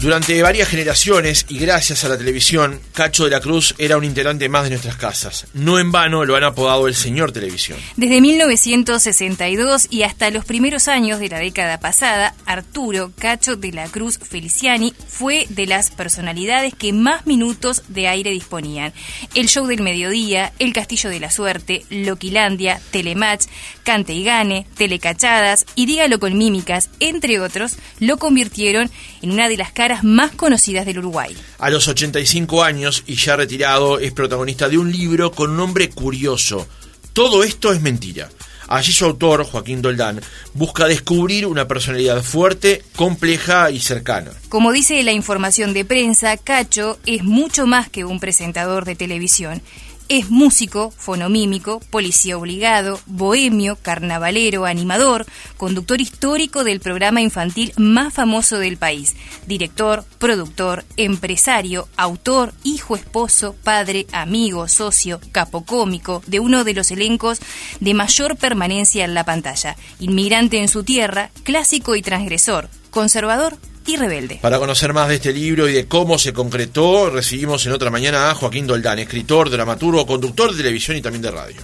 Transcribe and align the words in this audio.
Durante 0.00 0.40
varias 0.42 0.68
generaciones 0.68 1.44
y 1.48 1.58
gracias 1.58 2.04
a 2.04 2.08
la 2.08 2.16
televisión, 2.16 2.80
Cacho 2.92 3.24
de 3.24 3.30
la 3.30 3.40
Cruz 3.40 3.74
era 3.78 3.96
un 3.96 4.04
integrante 4.04 4.48
más 4.48 4.62
de 4.62 4.70
nuestras 4.70 4.94
casas. 4.94 5.48
No 5.54 5.80
en 5.80 5.90
vano 5.90 6.24
lo 6.24 6.36
han 6.36 6.44
apodado 6.44 6.86
el 6.86 6.94
señor 6.94 7.32
televisión. 7.32 7.80
Desde 7.96 8.20
1962 8.20 9.88
y 9.90 10.04
hasta 10.04 10.30
los 10.30 10.44
primeros 10.44 10.86
años 10.86 11.18
de 11.18 11.28
la 11.28 11.40
década 11.40 11.80
pasada, 11.80 12.36
Arturo 12.46 13.10
Cacho 13.18 13.56
de 13.56 13.72
la 13.72 13.88
Cruz 13.88 14.20
Feliciani 14.20 14.94
fue 15.08 15.46
de 15.48 15.66
las 15.66 15.90
personalidades 15.90 16.74
que 16.74 16.92
más 16.92 17.26
minutos 17.26 17.82
de 17.88 18.06
aire 18.06 18.30
disponían. 18.30 18.92
El 19.34 19.48
show 19.48 19.66
del 19.66 19.82
mediodía, 19.82 20.52
El 20.60 20.72
Castillo 20.72 21.10
de 21.10 21.18
la 21.18 21.32
Suerte, 21.32 21.84
Loquilandia, 21.90 22.80
Telematch, 22.92 23.46
Cante 23.82 24.12
y 24.12 24.22
Gane, 24.22 24.64
Telecachadas 24.76 25.66
y 25.74 25.86
Dígalo 25.86 26.20
con 26.20 26.38
Mímicas, 26.38 26.88
entre 27.00 27.40
otros, 27.40 27.78
lo 27.98 28.18
convirtieron 28.18 28.92
en 29.22 29.32
una 29.32 29.48
de 29.48 29.56
las 29.56 29.72
caras 29.72 29.87
más 30.02 30.32
conocidas 30.32 30.86
del 30.86 30.98
Uruguay. 30.98 31.36
A 31.58 31.70
los 31.70 31.88
85 31.88 32.62
años 32.62 33.02
y 33.06 33.14
ya 33.14 33.36
retirado, 33.36 33.98
es 33.98 34.12
protagonista 34.12 34.68
de 34.68 34.78
un 34.78 34.92
libro 34.92 35.32
con 35.32 35.50
un 35.50 35.56
nombre 35.56 35.88
curioso. 35.90 36.66
Todo 37.12 37.42
esto 37.42 37.72
es 37.72 37.80
mentira. 37.80 38.28
Allí 38.68 38.92
su 38.92 39.06
autor, 39.06 39.44
Joaquín 39.44 39.80
Doldán, 39.80 40.20
busca 40.52 40.86
descubrir 40.86 41.46
una 41.46 41.66
personalidad 41.66 42.22
fuerte, 42.22 42.84
compleja 42.94 43.70
y 43.70 43.80
cercana. 43.80 44.30
Como 44.50 44.72
dice 44.72 45.02
la 45.02 45.12
información 45.12 45.72
de 45.72 45.86
prensa, 45.86 46.36
Cacho 46.36 46.98
es 47.06 47.24
mucho 47.24 47.66
más 47.66 47.88
que 47.88 48.04
un 48.04 48.20
presentador 48.20 48.84
de 48.84 48.94
televisión. 48.94 49.62
Es 50.10 50.30
músico, 50.30 50.90
fonomímico, 50.90 51.80
policía 51.90 52.38
obligado, 52.38 52.98
bohemio, 53.04 53.76
carnavalero, 53.76 54.64
animador, 54.64 55.26
conductor 55.58 56.00
histórico 56.00 56.64
del 56.64 56.80
programa 56.80 57.20
infantil 57.20 57.74
más 57.76 58.14
famoso 58.14 58.58
del 58.58 58.78
país, 58.78 59.16
director, 59.46 60.06
productor, 60.18 60.86
empresario, 60.96 61.88
autor, 61.98 62.54
hijo, 62.64 62.96
esposo, 62.96 63.54
padre, 63.62 64.06
amigo, 64.12 64.66
socio, 64.66 65.20
capocómico 65.30 66.22
de 66.26 66.40
uno 66.40 66.64
de 66.64 66.72
los 66.72 66.90
elencos 66.90 67.40
de 67.80 67.92
mayor 67.92 68.36
permanencia 68.36 69.04
en 69.04 69.12
la 69.12 69.24
pantalla, 69.24 69.76
inmigrante 70.00 70.56
en 70.56 70.68
su 70.68 70.84
tierra, 70.84 71.30
clásico 71.42 71.96
y 71.96 72.00
transgresor, 72.00 72.70
conservador 72.90 73.58
y 73.88 73.96
rebelde. 73.96 74.38
Para 74.42 74.58
conocer 74.58 74.92
más 74.92 75.08
de 75.08 75.14
este 75.14 75.32
libro 75.32 75.66
y 75.68 75.72
de 75.72 75.86
cómo 75.86 76.18
se 76.18 76.32
concretó, 76.32 77.08
recibimos 77.08 77.64
en 77.66 77.72
otra 77.72 77.90
mañana 77.90 78.30
a 78.30 78.34
Joaquín 78.34 78.66
Doldán, 78.66 78.98
escritor, 78.98 79.48
dramaturgo, 79.48 80.06
conductor 80.06 80.50
de 80.50 80.58
televisión 80.58 80.98
y 80.98 81.00
también 81.00 81.22
de 81.22 81.30
radio. 81.30 81.56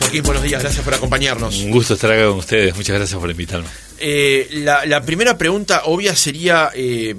Joaquín, 0.00 0.22
buenos 0.22 0.42
días, 0.42 0.62
gracias 0.62 0.84
por 0.84 0.92
acompañarnos. 0.92 1.56
Un 1.60 1.70
gusto 1.70 1.94
estar 1.94 2.12
acá 2.12 2.26
con 2.26 2.38
ustedes, 2.38 2.76
muchas 2.76 2.96
gracias 2.96 3.18
por 3.18 3.30
invitarme. 3.30 3.68
Eh, 3.98 4.48
la, 4.52 5.02
primera 5.02 5.38
pregunta 5.38 5.82
obvia 5.86 6.14
sería... 6.14 6.70
Eh, 6.74 7.16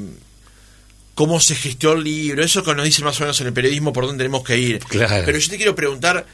cómo 1.15 1.39
se 1.39 1.55
gestió 1.55 1.93
el 1.93 2.03
libro, 2.03 2.43
eso 2.43 2.61
que 2.61 2.75
nos 2.75 2.83
dicen 2.83 3.05
más 3.05 3.17
o 3.21 3.23
menos 3.23 3.39
en 3.39 3.47
el 3.47 3.53
periodismo 3.53 3.93
por 3.93 4.05
dónde 4.05 4.25
tenemos 4.25 4.43
que 4.43 4.57
ir. 4.57 4.79
Claro. 4.79 5.23
Pero 5.25 5.37
yo 5.39 5.49
te 5.49 5.55
quiero 5.55 5.73
preguntar, 5.73 6.25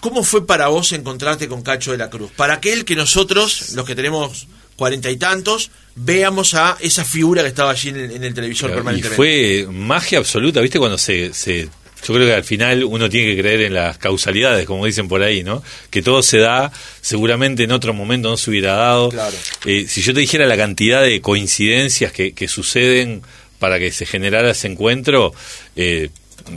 ¿cómo 0.00 0.24
fue 0.24 0.44
para 0.44 0.66
vos 0.66 0.90
encontrarte 0.90 1.46
con 1.46 1.62
Cacho 1.62 1.92
de 1.92 1.98
la 1.98 2.10
Cruz? 2.10 2.32
Para 2.32 2.54
aquel 2.54 2.84
que 2.84 2.96
nosotros, 2.96 3.70
los 3.74 3.86
que 3.86 3.94
tenemos 3.94 4.48
cuarenta 4.80 5.10
y 5.10 5.18
tantos, 5.18 5.70
veamos 5.94 6.54
a 6.54 6.78
esa 6.80 7.04
figura 7.04 7.42
que 7.42 7.48
estaba 7.48 7.72
allí 7.72 7.90
en 7.90 8.24
el, 8.24 8.32
televisor 8.32 8.72
permanentemente. 8.72 9.14
Y 9.14 9.64
fue 9.64 9.70
magia 9.70 10.16
absoluta, 10.16 10.62
¿viste? 10.62 10.78
Cuando 10.78 10.96
se, 10.96 11.34
se 11.34 11.68
yo 12.02 12.14
creo 12.14 12.26
que 12.26 12.32
al 12.32 12.44
final 12.44 12.82
uno 12.84 13.10
tiene 13.10 13.34
que 13.34 13.42
creer 13.42 13.60
en 13.60 13.74
las 13.74 13.98
causalidades, 13.98 14.64
como 14.64 14.86
dicen 14.86 15.06
por 15.06 15.22
ahí, 15.22 15.44
¿no? 15.44 15.62
Que 15.90 16.00
todo 16.00 16.22
se 16.22 16.38
da, 16.38 16.72
seguramente 17.02 17.64
en 17.64 17.72
otro 17.72 17.92
momento 17.92 18.30
no 18.30 18.38
se 18.38 18.48
hubiera 18.48 18.72
dado. 18.72 19.10
Claro. 19.10 19.36
Eh, 19.66 19.84
si 19.86 20.00
yo 20.00 20.14
te 20.14 20.20
dijera 20.20 20.46
la 20.46 20.56
cantidad 20.56 21.02
de 21.02 21.20
coincidencias 21.20 22.10
que, 22.10 22.32
que 22.32 22.48
suceden 22.48 23.20
para 23.58 23.78
que 23.78 23.92
se 23.92 24.06
generara 24.06 24.52
ese 24.52 24.66
encuentro, 24.68 25.34
eh, 25.76 26.08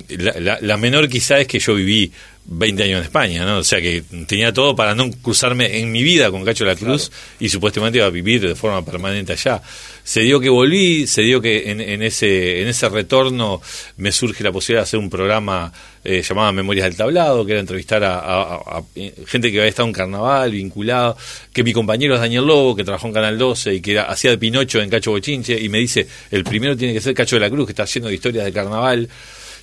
la, 0.08 0.60
la, 0.62 0.78
menor 0.78 1.10
quizá 1.10 1.42
es 1.42 1.48
que 1.48 1.60
yo 1.60 1.76
viví 1.76 2.14
20 2.46 2.84
años 2.84 2.98
en 3.00 3.04
España, 3.06 3.46
¿no? 3.46 3.60
O 3.60 3.64
sea 3.64 3.82
que 3.82 4.04
tenía 4.28 4.52
todo 4.52 4.76
para 4.76 4.96
no 4.96 5.10
cruzarme 5.22 5.80
en 5.80 5.92
mi 5.92 6.04
vida 6.04 6.30
con 6.30 6.44
Cacho 6.44 6.66
la 6.66 6.76
Cruz 6.76 7.12
y 7.40 7.50
supuestamente 7.50 8.00
iba 8.00 8.08
a 8.08 8.10
vivir 8.10 8.42
de 8.42 8.56
forma 8.56 8.84
permanente 8.84 9.32
allá. 9.34 9.62
Se 10.04 10.20
dio 10.22 10.42
que 10.42 10.50
volví, 10.50 11.08
se 11.08 11.22
dio 11.22 11.40
que 11.40 11.72
en, 11.72 12.02
ese, 12.02 12.62
en 12.62 12.68
ese 12.68 12.90
retorno 12.90 13.62
me 13.96 14.12
surge 14.12 14.44
la 14.44 14.52
posibilidad 14.52 14.82
de 14.82 14.84
hacer 14.84 15.00
un 15.00 15.10
programa 15.10 15.72
eh, 16.04 16.22
llamado 16.22 16.52
Memorias 16.52 16.88
del 16.88 16.98
Tablado, 16.98 17.46
que 17.46 17.54
era 17.54 17.62
entrevistar 17.62 18.04
a, 18.04 18.84
gente 19.26 19.50
que 19.50 19.60
había 19.60 19.70
estado 19.70 19.88
en 19.88 19.94
carnaval, 19.94 20.52
vinculado, 20.52 21.16
que 21.54 21.64
mi 21.64 21.72
compañero 21.72 22.16
es 22.16 22.20
Daniel 22.20 22.46
Lobo, 22.46 22.76
que 22.76 22.84
trabajó 22.84 23.08
en 23.08 23.14
Canal 23.14 23.38
12 23.38 23.76
y 23.76 23.82
que 23.82 23.98
hacía 23.98 24.32
de 24.32 24.38
Pinocho 24.38 24.82
en 24.82 24.90
Cacho 24.90 25.12
Bochinche, 25.12 25.58
y 25.58 25.70
me 25.70 25.80
dice, 25.80 26.06
el 26.32 26.44
primero 26.44 26.76
tiene 26.76 26.94
que 26.94 27.00
ser 27.00 27.14
Cacho 27.14 27.38
de 27.38 27.40
la 27.40 27.50
Cruz, 27.50 27.68
que 27.68 27.72
está 27.72 27.84
haciendo 27.84 28.10
de 28.10 28.16
historias 28.16 28.44
de 28.44 28.52
carnaval. 28.52 29.08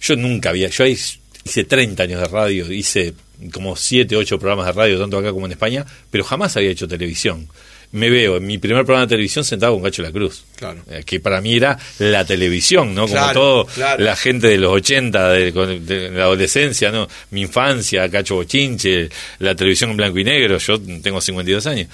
Yo 0.00 0.16
nunca 0.16 0.48
había, 0.48 0.68
yo 0.68 0.84
ahí 0.84 0.96
hice 1.44 1.64
30 1.64 2.02
años 2.02 2.20
de 2.20 2.28
radio, 2.28 2.70
hice 2.72 3.14
como 3.52 3.76
7, 3.76 4.16
8 4.16 4.38
programas 4.38 4.66
de 4.66 4.72
radio, 4.72 4.98
tanto 5.00 5.18
acá 5.18 5.32
como 5.32 5.46
en 5.46 5.52
España, 5.52 5.86
pero 6.10 6.24
jamás 6.24 6.56
había 6.56 6.70
hecho 6.70 6.86
televisión. 6.86 7.48
Me 7.92 8.08
veo 8.08 8.36
en 8.36 8.46
mi 8.46 8.58
primer 8.58 8.84
programa 8.84 9.06
de 9.06 9.10
televisión 9.10 9.44
sentado 9.44 9.72
con 9.72 9.82
Cacho 9.82 10.02
La 10.02 10.12
Cruz, 10.12 10.44
claro. 10.54 10.80
Eh, 10.88 11.02
que 11.04 11.18
para 11.18 11.40
mí 11.40 11.56
era 11.56 11.76
la 11.98 12.24
televisión, 12.24 12.94
¿no? 12.94 13.08
Como 13.08 13.32
todo 13.32 13.66
la 13.98 14.14
gente 14.14 14.46
de 14.46 14.58
los 14.58 14.72
80, 14.74 15.30
de, 15.30 16.10
la 16.10 16.22
adolescencia, 16.22 16.92
¿no? 16.92 17.08
Mi 17.30 17.42
infancia, 17.42 18.08
Cacho 18.08 18.36
Bochinche, 18.36 19.08
la 19.40 19.56
televisión 19.56 19.90
en 19.90 19.96
blanco 19.96 20.20
y 20.20 20.24
negro, 20.24 20.58
yo 20.58 20.80
tengo 21.02 21.20
52 21.20 21.66
años. 21.66 21.88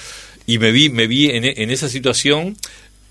Y 0.46 0.58
me 0.58 0.70
vi, 0.70 0.90
me 0.90 1.06
vi 1.06 1.30
en, 1.30 1.44
en 1.44 1.70
esa 1.70 1.88
situación 1.88 2.56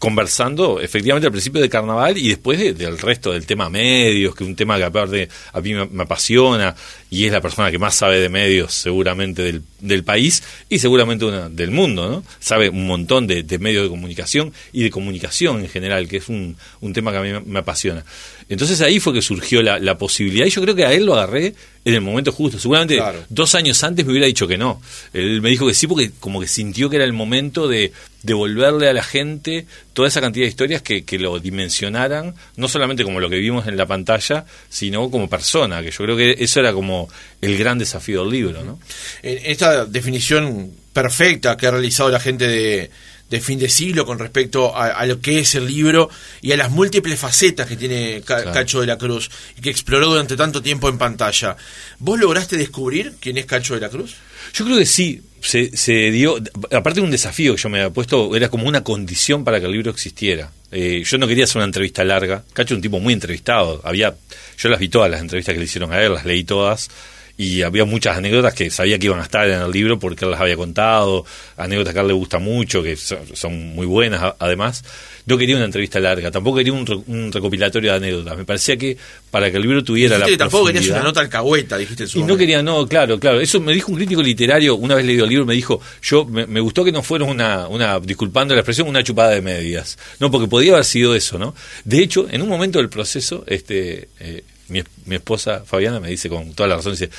conversando 0.06 0.80
efectivamente 0.80 1.26
al 1.26 1.32
principio 1.32 1.60
de 1.60 1.68
carnaval 1.68 2.16
y 2.16 2.30
después 2.30 2.60
del 2.78 3.00
resto 3.00 3.32
del 3.32 3.48
tema 3.48 3.72
medios, 3.72 4.36
que 4.36 4.44
es 4.44 4.48
un 4.48 4.56
tema 4.56 4.78
que 4.78 4.84
aparte 4.84 5.30
a 5.52 5.60
mí 5.62 5.74
me, 5.74 6.04
apasiona 6.04 6.76
y 7.16 7.26
es 7.26 7.32
la 7.32 7.40
persona 7.40 7.72
que 7.72 7.80
más 7.80 7.96
sabe 7.96 8.20
de 8.20 8.28
medios 8.28 8.74
seguramente 8.74 9.42
del, 9.42 9.62
del 9.80 10.04
país 10.04 10.44
y 10.68 10.80
seguramente 10.80 11.24
una, 11.24 11.48
del 11.48 11.72
mundo, 11.72 12.10
¿no? 12.10 12.24
Sabe 12.42 12.68
un 12.68 12.86
montón 12.86 13.26
de, 13.26 13.44
medios 13.58 13.84
de 13.84 13.90
comunicación 13.90 14.52
y 14.74 14.84
de 14.84 14.90
comunicación 14.90 15.62
en 15.62 15.70
general, 15.70 16.10
que 16.10 16.18
es 16.18 16.28
un, 16.28 16.58
un 16.82 16.92
tema 16.92 17.14
que 17.14 17.18
a 17.18 17.22
mí 17.22 17.30
me, 17.46 17.60
apasiona. 17.60 18.04
Entonces 18.50 18.82
ahí 18.82 19.00
fue 19.00 19.14
que 19.14 19.22
surgió 19.22 19.64
la, 19.64 19.80
la, 19.80 19.98
posibilidad 19.98 20.46
y 20.46 20.50
yo 20.50 20.62
creo 20.62 20.76
que 20.76 20.86
a 20.86 20.92
él 20.92 21.06
lo 21.06 21.14
agarré 21.14 21.56
en 21.86 21.94
el 21.94 22.02
momento 22.02 22.34
justo. 22.34 22.60
Seguramente 22.60 23.00
dos 23.30 23.56
años 23.56 23.82
antes 23.84 24.06
me 24.06 24.12
hubiera 24.12 24.28
dicho 24.28 24.48
que 24.48 24.58
no. 24.58 24.82
Él 25.14 25.42
me 25.42 25.50
dijo 25.50 25.66
que 25.66 25.74
sí 25.74 25.88
porque 25.88 26.12
como 26.20 26.42
que 26.42 26.48
sintió 26.48 26.90
que 26.90 26.98
era 26.98 27.06
el 27.06 27.14
momento 27.14 27.68
de 27.70 27.94
devolverle 28.24 28.90
a 28.90 28.94
la 28.94 29.04
gente 29.04 29.68
toda 29.94 30.08
esa 30.08 30.20
cantidad 30.20 30.46
de 30.46 30.50
historias 30.50 30.82
que, 30.82 31.06
que, 31.06 31.20
lo 31.20 31.40
dimensionaran, 31.40 32.34
no 32.58 32.68
solamente 32.68 33.04
como 33.04 33.20
lo 33.20 33.30
que 33.30 33.38
vimos 33.38 33.68
en 33.68 33.78
la 33.78 33.86
pantalla, 33.86 34.46
sino 34.68 35.12
como 35.12 35.30
persona, 35.30 35.84
que 35.84 35.92
yo 35.92 35.98
creo 36.04 36.18
que 36.18 36.36
eso 36.40 36.60
era 36.60 36.74
como 36.74 37.05
el 37.42 37.58
gran 37.58 37.78
desafío 37.78 38.24
del 38.24 38.32
libro. 38.32 38.64
¿no? 38.64 38.80
Esta 39.22 39.86
definición 39.86 40.72
perfecta 40.94 41.58
que 41.58 41.68
ha 41.68 41.72
realizado 41.72 42.10
la 42.10 42.20
gente 42.20 42.48
de, 42.48 42.90
de 43.30 43.42
fin 43.42 43.58
de 43.58 43.70
siglo 43.70 44.06
con 44.06 44.20
respecto 44.20 44.76
a, 44.76 45.06
lo 45.06 45.20
que 45.20 45.40
es 45.40 45.56
el 45.56 45.66
libro 45.66 46.10
y 46.42 46.52
a 46.52 46.58
las 46.58 46.72
múltiples 46.72 47.20
facetas 47.20 47.68
que 47.68 47.76
tiene 47.76 48.22
Cacho 48.22 48.82
de 48.82 48.88
la 48.88 48.98
Cruz 48.98 49.30
y 49.58 49.62
que 49.62 49.70
exploró 49.70 50.08
durante 50.08 50.36
tanto 50.36 50.62
tiempo 50.62 50.90
en 50.90 50.98
pantalla. 50.98 51.58
¿Vos 52.00 52.20
lograste 52.20 52.58
descubrir 52.58 53.16
quién 53.20 53.38
es 53.38 53.46
Cacho 53.46 53.74
de 53.74 53.82
la 53.82 53.90
Cruz? 53.90 54.16
Yo 54.54 54.66
creo 54.66 54.78
que 54.78 54.86
sí. 54.86 55.22
Se, 55.42 56.10
dio, 56.10 56.38
aparte 56.72 57.02
de 57.02 57.06
un 57.06 57.12
desafío 57.12 57.56
que 57.56 57.62
yo 57.62 57.70
me 57.70 57.80
había 57.80 57.94
puesto, 57.94 58.36
era 58.36 58.50
como 58.50 58.68
una 58.68 58.84
condición 58.84 59.44
para 59.44 59.60
que 59.60 59.68
el 59.68 59.74
libro 59.74 59.92
existiera. 59.92 60.52
Eh, 60.72 61.04
yo 61.06 61.20
no 61.20 61.28
quería 61.28 61.44
hacer 61.44 61.58
una 61.58 61.66
entrevista 61.66 62.04
larga. 62.04 62.44
Cacho 62.52 62.74
es 62.74 62.78
un 62.78 62.82
tipo 62.82 63.00
muy 63.00 63.14
entrevistado. 63.14 63.80
Había, 63.84 64.16
yo 64.58 64.70
las 64.70 64.80
vi 64.80 64.90
todas 64.90 65.12
las 65.12 65.22
entrevistas 65.22 65.54
que 65.54 65.60
le 65.60 65.66
hicieron 65.66 65.94
a 65.94 66.02
él, 66.02 66.16
las 66.16 66.26
leí 66.26 66.44
todas 66.44 66.90
y 67.38 67.64
había 67.64 67.84
muchas 67.86 68.18
anécdotas 68.18 68.54
que 68.54 68.70
sabía 68.70 68.98
que 68.98 69.08
iban 69.08 69.20
a 69.20 69.24
estar 69.24 69.48
en 69.50 69.62
el 69.62 69.72
libro 69.72 70.00
porque 70.00 70.24
él 70.24 70.32
las 70.32 70.40
había 70.40 70.56
contado, 70.56 71.26
anécdotas 71.58 71.94
que 71.94 72.00
a 72.00 72.02
él 72.02 72.08
le 72.08 72.14
gusta 72.14 72.40
mucho, 72.40 72.82
que 72.82 72.96
son, 72.96 73.76
muy 73.76 73.86
buenas 73.86 74.36
además. 74.40 74.84
No 75.26 75.38
quería 75.38 75.56
una 75.56 75.66
entrevista 75.66 76.00
larga, 76.00 76.30
tampoco 76.32 76.58
quería 76.58 76.72
un, 76.72 77.32
recopilatorio 77.34 77.92
de 77.92 77.98
anécdotas. 77.98 78.38
Me 78.38 78.46
parecía 78.46 78.78
que 78.78 78.96
para 79.32 79.50
que 79.52 79.58
el 79.58 79.64
libro 79.64 79.84
tuviera 79.84 80.18
la 80.18 80.38
tampoco 80.38 80.68
querías 80.68 80.88
una 80.88 81.04
nota 81.04 81.20
alcahueta, 81.22 81.78
dijiste 81.78 82.04
en 82.04 82.10
su 82.10 82.20
Y 82.20 82.24
no 82.24 82.38
quería, 82.38 82.62
no, 82.62 82.88
claro, 82.88 83.20
claro. 83.20 83.42
Eso 83.42 83.60
me 83.60 83.74
dijo 83.74 83.92
un 83.92 83.98
crítico 83.98 84.22
literario, 84.22 84.76
una 84.76 84.96
vez 84.96 85.06
leído 85.06 85.26
el 85.26 85.30
libro, 85.30 85.46
me 85.46 85.56
dijo, 85.56 85.82
yo 86.02 86.26
me, 86.26 86.60
gustó 86.60 86.86
que 86.86 86.92
no 86.92 87.02
fuera 87.02 87.26
una, 87.26 87.68
una, 87.68 88.00
disculpando 88.00 88.54
la 88.54 88.62
expresión, 88.62 88.88
una 88.88 89.04
chupada 89.04 89.32
de 89.32 89.42
medias. 89.42 89.98
No, 90.20 90.32
porque 90.32 90.48
podía 90.48 90.74
haber 90.74 90.86
sido 90.86 91.16
eso, 91.16 91.38
¿no? 91.38 91.56
De 91.84 92.02
hecho, 92.02 92.28
en 92.30 92.42
un 92.42 92.48
momento 92.48 92.80
del 92.80 92.90
proceso, 92.90 93.44
este... 93.48 94.08
Eh, 94.20 94.44
mi, 94.68 94.84
mi, 95.06 95.16
esposa 95.16 95.64
Fabiana 95.66 96.00
me 96.00 96.10
dice 96.10 96.30
con 96.30 96.54
toda 96.54 96.70
la 96.70 96.76
razón, 96.78 96.94
dice, 96.94 97.10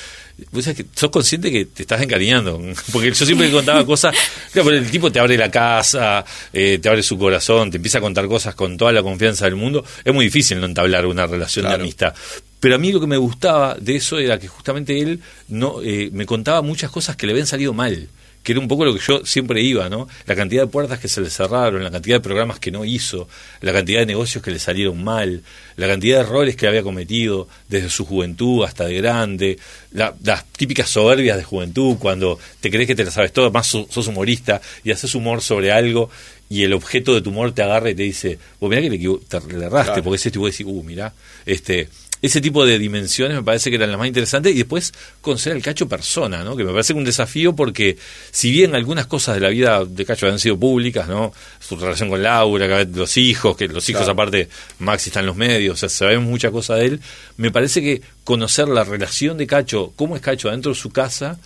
¿Vos 0.51 0.63
sabés 0.63 0.77
que 0.77 0.85
sos 0.93 1.09
consciente 1.09 1.51
que 1.51 1.65
te 1.65 1.81
estás 1.81 2.01
encariñando? 2.01 2.61
Porque 2.91 3.11
yo 3.11 3.25
siempre 3.25 3.49
contaba 3.49 3.85
cosas, 3.85 4.15
claro, 4.51 4.69
el 4.69 4.89
tipo 4.91 5.11
te 5.11 5.19
abre 5.19 5.37
la 5.37 5.49
casa, 5.49 6.23
eh, 6.53 6.77
te 6.79 6.89
abre 6.89 7.01
su 7.01 7.17
corazón, 7.17 7.71
te 7.71 7.77
empieza 7.77 7.97
a 7.97 8.01
contar 8.01 8.27
cosas 8.27 8.53
con 8.53 8.77
toda 8.77 8.91
la 8.91 9.01
confianza 9.01 9.45
del 9.45 9.55
mundo, 9.55 9.83
es 10.03 10.13
muy 10.13 10.25
difícil 10.25 10.59
no 10.59 10.67
entablar 10.67 11.05
una 11.05 11.25
relación 11.25 11.67
de 11.67 11.73
amistad. 11.73 12.13
Pero 12.59 12.75
a 12.75 12.77
mí 12.77 12.91
lo 12.91 12.99
que 12.99 13.07
me 13.07 13.17
gustaba 13.17 13.75
de 13.79 13.95
eso 13.95 14.19
era 14.19 14.39
que 14.39 14.47
justamente 14.47 14.99
él 14.99 15.21
no 15.47 15.81
eh, 15.83 16.09
me 16.11 16.25
contaba 16.25 16.61
muchas 16.61 16.91
cosas 16.91 17.15
que 17.15 17.25
le 17.27 17.33
habían 17.33 17.47
salido 17.47 17.73
mal 17.73 18.09
que 18.47 18.53
era 18.53 18.61
un 18.61 18.69
poco 18.69 18.85
lo 18.85 18.93
que 18.93 19.01
yo 19.05 19.25
siempre 19.25 19.61
iba, 19.61 19.89
¿no? 19.89 20.07
La 20.25 20.33
cantidad 20.33 20.61
de 20.61 20.67
puertas 20.67 20.99
que 20.99 21.09
se 21.09 21.19
le 21.19 21.29
cerraron, 21.29 21.83
la 21.83 21.91
cantidad 21.91 22.15
de 22.15 22.21
programas 22.21 22.59
que 22.59 22.71
no 22.71 22.85
hizo, 22.85 23.27
la 23.59 23.73
cantidad 23.73 23.99
de 23.99 24.05
negocios 24.05 24.41
que 24.41 24.51
le 24.51 24.57
salieron 24.57 25.03
mal, 25.03 25.43
la 25.75 25.85
cantidad 25.85 26.19
de 26.19 26.23
errores 26.23 26.55
que 26.55 26.65
había 26.65 26.81
cometido 26.81 27.49
desde 27.67 27.89
su 27.89 28.05
juventud 28.05 28.63
hasta 28.63 28.85
de 28.85 28.95
grande, 28.95 29.59
las 29.91 30.45
típicas 30.45 30.87
soberbias 30.87 31.35
de 31.35 31.43
juventud, 31.43 31.97
cuando 31.99 32.39
te 32.61 32.71
crees 32.71 32.87
que 32.87 32.95
te 32.95 33.03
la 33.03 33.11
sabes 33.11 33.33
todo, 33.33 33.51
más 33.51 33.67
sos 33.67 34.07
humorista 34.07 34.61
y 34.81 34.91
haces 34.91 35.13
humor 35.13 35.41
sobre 35.41 35.73
algo 35.73 36.09
y 36.47 36.63
el 36.63 36.71
objeto 36.71 37.13
de 37.13 37.21
tu 37.21 37.31
humor 37.31 37.51
te 37.51 37.63
agarra 37.63 37.89
y 37.89 37.95
te 37.95 38.03
dice, 38.03 38.39
vos 38.61 38.69
mirá 38.69 38.81
que 38.81 38.89
le, 38.89 38.97
te 39.27 39.65
erraste, 39.65 40.01
porque 40.01 40.15
ese 40.15 40.31
tipo 40.31 40.45
de 40.45 40.51
decir, 40.51 40.67
uh, 40.67 40.83
mirá, 40.83 41.13
este, 41.45 41.89
ese 42.21 42.41
tipo 42.41 42.65
de 42.65 42.79
dimensiones 42.79 43.37
me 43.37 43.43
parece 43.43 43.69
que 43.69 43.75
eran 43.75 43.91
las 43.91 43.99
más 43.99 44.07
interesantes 44.07 44.53
y 44.53 44.57
después 44.57 44.93
conocer 45.21 45.53
al 45.53 45.61
Cacho 45.61 45.87
persona, 45.87 46.43
¿no? 46.43 46.55
que 46.55 46.63
me 46.63 46.71
parece 46.71 46.93
un 46.93 47.03
desafío 47.03 47.55
porque 47.55 47.97
si 48.31 48.51
bien 48.51 48.75
algunas 48.75 49.05
cosas 49.05 49.35
de 49.35 49.41
la 49.41 49.49
vida 49.49 49.85
de 49.85 50.05
Cacho 50.05 50.27
han 50.27 50.39
sido 50.39 50.57
públicas, 50.57 51.07
¿no? 51.07 51.33
su 51.59 51.75
relación 51.75 52.09
con 52.09 52.23
Laura, 52.23 52.83
los 52.85 53.17
hijos, 53.17 53.55
que 53.55 53.67
los 53.67 53.87
hijos 53.89 54.07
aparte 54.07 54.49
Maxi 54.79 55.09
está 55.09 55.19
en 55.19 55.27
los 55.27 55.35
medios, 55.35 55.75
o 55.75 55.77
sea, 55.77 55.89
sabemos 55.89 56.25
mucha 56.29 56.51
cosa 56.51 56.75
de 56.75 56.85
él, 56.85 57.01
me 57.37 57.51
parece 57.51 57.81
que 57.81 58.01
conocer 58.23 58.67
la 58.67 58.83
relación 58.83 59.37
de 59.37 59.47
Cacho, 59.47 59.93
cómo 59.95 60.15
es 60.15 60.21
Cacho 60.21 60.49
adentro 60.49 60.71
de 60.73 60.79
su 60.79 60.89
casa, 60.89 61.39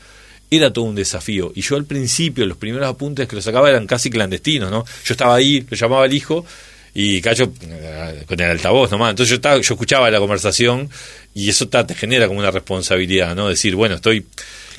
era 0.51 0.73
todo 0.73 0.85
un 0.85 0.95
desafío. 0.95 1.53
Y 1.55 1.61
yo 1.61 1.77
al 1.77 1.85
principio, 1.85 2.45
los 2.45 2.57
primeros 2.57 2.87
apuntes 2.87 3.27
que 3.27 3.37
lo 3.37 3.41
sacaba 3.41 3.69
eran 3.69 3.87
casi 3.87 4.09
clandestinos, 4.09 4.69
¿no? 4.69 4.83
Yo 5.05 5.13
estaba 5.13 5.35
ahí, 5.35 5.65
lo 5.69 5.77
llamaba 5.77 6.05
el 6.05 6.13
hijo, 6.13 6.45
y 6.93 7.21
Cacho 7.21 7.51
eh, 7.61 8.23
con 8.27 8.39
el 8.39 8.51
altavoz 8.51 8.91
nomás. 8.91 9.11
Entonces 9.11 9.29
yo, 9.29 9.35
estaba, 9.35 9.55
yo 9.55 9.73
escuchaba 9.73 10.09
la 10.11 10.19
conversación 10.19 10.89
y 11.33 11.49
eso 11.49 11.67
te 11.67 11.95
genera 11.95 12.27
como 12.27 12.39
una 12.39 12.51
responsabilidad, 12.51 13.35
¿no? 13.35 13.49
Decir, 13.49 13.75
bueno, 13.75 13.95
estoy... 13.95 14.25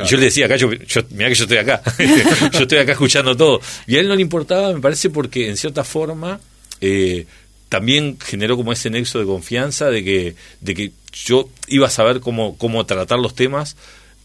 Y 0.03 0.07
yo 0.07 0.17
le 0.17 0.25
decía, 0.25 0.49
Cacho, 0.49 0.73
yo, 0.73 1.03
mira 1.11 1.29
que 1.29 1.35
yo 1.35 1.45
estoy 1.45 1.59
acá, 1.59 1.83
yo 2.53 2.61
estoy 2.61 2.79
acá 2.79 2.93
escuchando 2.93 3.37
todo. 3.37 3.61
Y 3.87 3.97
a 3.97 4.01
él 4.01 4.09
no 4.09 4.17
le 4.17 4.23
importaba, 4.23 4.73
me 4.73 4.81
parece, 4.81 5.11
porque 5.11 5.49
en 5.49 5.57
cierta 5.57 5.85
forma 5.85 6.41
eh, 6.81 7.27
también 7.69 8.19
generó 8.19 8.57
como 8.57 8.73
ese 8.73 8.91
nexo 8.91 9.19
de 9.19 9.27
confianza 9.27 9.91
de 9.91 10.03
que, 10.03 10.35
de 10.61 10.75
que 10.75 10.93
yo 11.13 11.49
iba 11.69 11.87
a 11.87 11.91
saber 11.91 12.21
cómo, 12.21 12.57
cómo 12.57 12.85
tratar 12.87 13.19
los 13.19 13.35
temas 13.35 13.77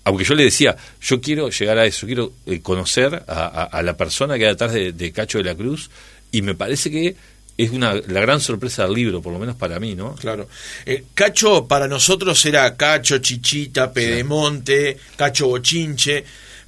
aunque 0.07 0.23
yo 0.23 0.35
le 0.35 0.45
decía, 0.45 0.77
yo 1.01 1.19
quiero 1.19 1.49
llegar 1.49 1.77
a 1.77 1.85
eso, 1.85 2.07
quiero 2.07 2.31
eh, 2.45 2.61
conocer 2.61 3.25
a, 3.27 3.81
la 3.83 3.97
persona 3.97 4.37
que 4.37 4.45
hay 4.45 4.51
detrás 4.51 4.71
de, 4.71 5.11
Cacho 5.11 5.37
de 5.37 5.43
la 5.43 5.53
Cruz, 5.53 5.89
y 6.31 6.41
me 6.41 6.55
parece 6.55 6.89
que 6.89 7.17
es 7.57 7.71
una, 7.71 7.93
la 7.93 8.21
gran 8.21 8.39
sorpresa 8.39 8.83
del 8.83 8.93
libro, 8.93 9.21
por 9.21 9.33
lo 9.33 9.39
menos 9.39 9.55
para 9.55 9.79
mí, 9.79 9.95
¿no? 9.95 10.13
Claro. 10.15 10.47
Eh, 10.85 11.05
Cacho 11.15 11.67
para 11.67 11.87
nosotros 11.87 12.45
era 12.45 12.77
Cacho, 12.77 13.17
Chichita, 13.17 13.91
Pedemonte, 13.91 14.97
Cacho 15.15 15.47
Bochinche, 15.47 16.23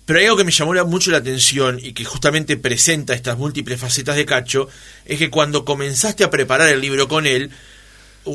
pero 0.05 0.19
hay 0.19 0.25
algo 0.25 0.37
que 0.37 0.43
me 0.43 0.51
llamó 0.51 0.73
mucho 0.85 1.11
la 1.11 1.17
atención 1.17 1.79
y 1.79 1.93
que 1.93 2.03
justamente 2.03 2.57
presenta 2.57 3.13
estas 3.13 3.37
múltiples 3.37 3.79
facetas 3.79 4.15
de 4.15 4.25
Cacho, 4.25 4.67
es 5.05 5.19
que 5.19 5.29
cuando 5.29 5.63
comenzaste 5.63 6.23
a 6.23 6.31
preparar 6.31 6.69
el 6.69 6.81
libro 6.81 7.07
con 7.07 7.27
él, 7.27 7.51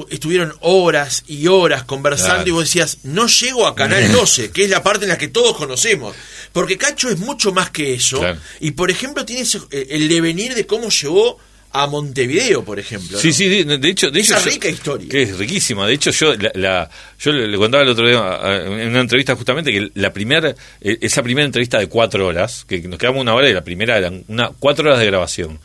estuvieron 0.09 0.55
horas 0.61 1.25
y 1.27 1.49
horas 1.49 1.83
conversando 1.83 2.49
y 2.49 2.53
vos 2.53 2.65
decías, 2.65 2.99
no 3.03 3.27
llego 3.27 3.67
a 3.67 3.75
Canal 3.75 4.13
12, 4.13 4.53
que 4.53 4.63
es 4.63 4.71
la 4.71 4.85
parte 4.85 5.05
en 5.05 5.09
la 5.09 5.19
que 5.19 5.27
todos 5.27 5.57
conocemos. 5.57 6.15
Porque 6.53 6.79
Cacho 6.79 7.09
es 7.09 7.19
mucho 7.19 7.53
más 7.53 7.71
que 7.71 7.95
eso. 7.95 8.23
Y 8.61 8.71
por 8.71 8.93
ejemplo, 8.93 9.25
tiene 9.25 9.43
eh, 9.73 9.87
el 9.91 10.09
devenir 10.09 10.55
de 10.55 10.67
cómo 10.67 10.91
llegó 10.91 11.41
a 11.75 11.89
Montevideo, 11.89 12.65
por 12.65 12.79
ejemplo. 12.79 13.19
Sí, 13.19 13.33
sí, 13.33 13.65
de, 13.65 13.89
hecho, 13.89 14.09
de 14.13 14.21
esa 14.21 14.39
rica 14.39 14.69
historia. 14.69 15.09
Que 15.09 15.23
es 15.23 15.37
riquísima. 15.37 15.89
De 15.89 15.95
hecho, 15.95 16.13
yo 16.13 16.33
la, 16.55 16.89
yo 17.19 17.33
le 17.33 17.59
contaba 17.59 17.83
el 17.83 17.89
otro 17.89 18.07
día 18.07 18.41
en 18.65 18.91
una 18.91 19.01
entrevista 19.01 19.35
justamente 19.35 19.73
que 19.73 19.91
la 19.95 20.13
primera 20.13 20.55
e, 20.81 20.99
esa 21.01 21.25
primera 21.25 21.45
entrevista 21.45 21.81
de 21.81 21.89
cuatro 21.89 22.29
horas, 22.29 22.65
que 22.65 22.81
nos 22.83 22.97
quedamos 22.97 23.23
una 23.23 23.35
hora 23.35 23.51
y 23.51 23.53
la 23.53 23.65
primera 23.65 23.99
eran 23.99 24.25
una 24.29 24.53
cuatro 24.57 24.87
horas 24.87 25.01
de 25.01 25.07
grabación. 25.07 25.59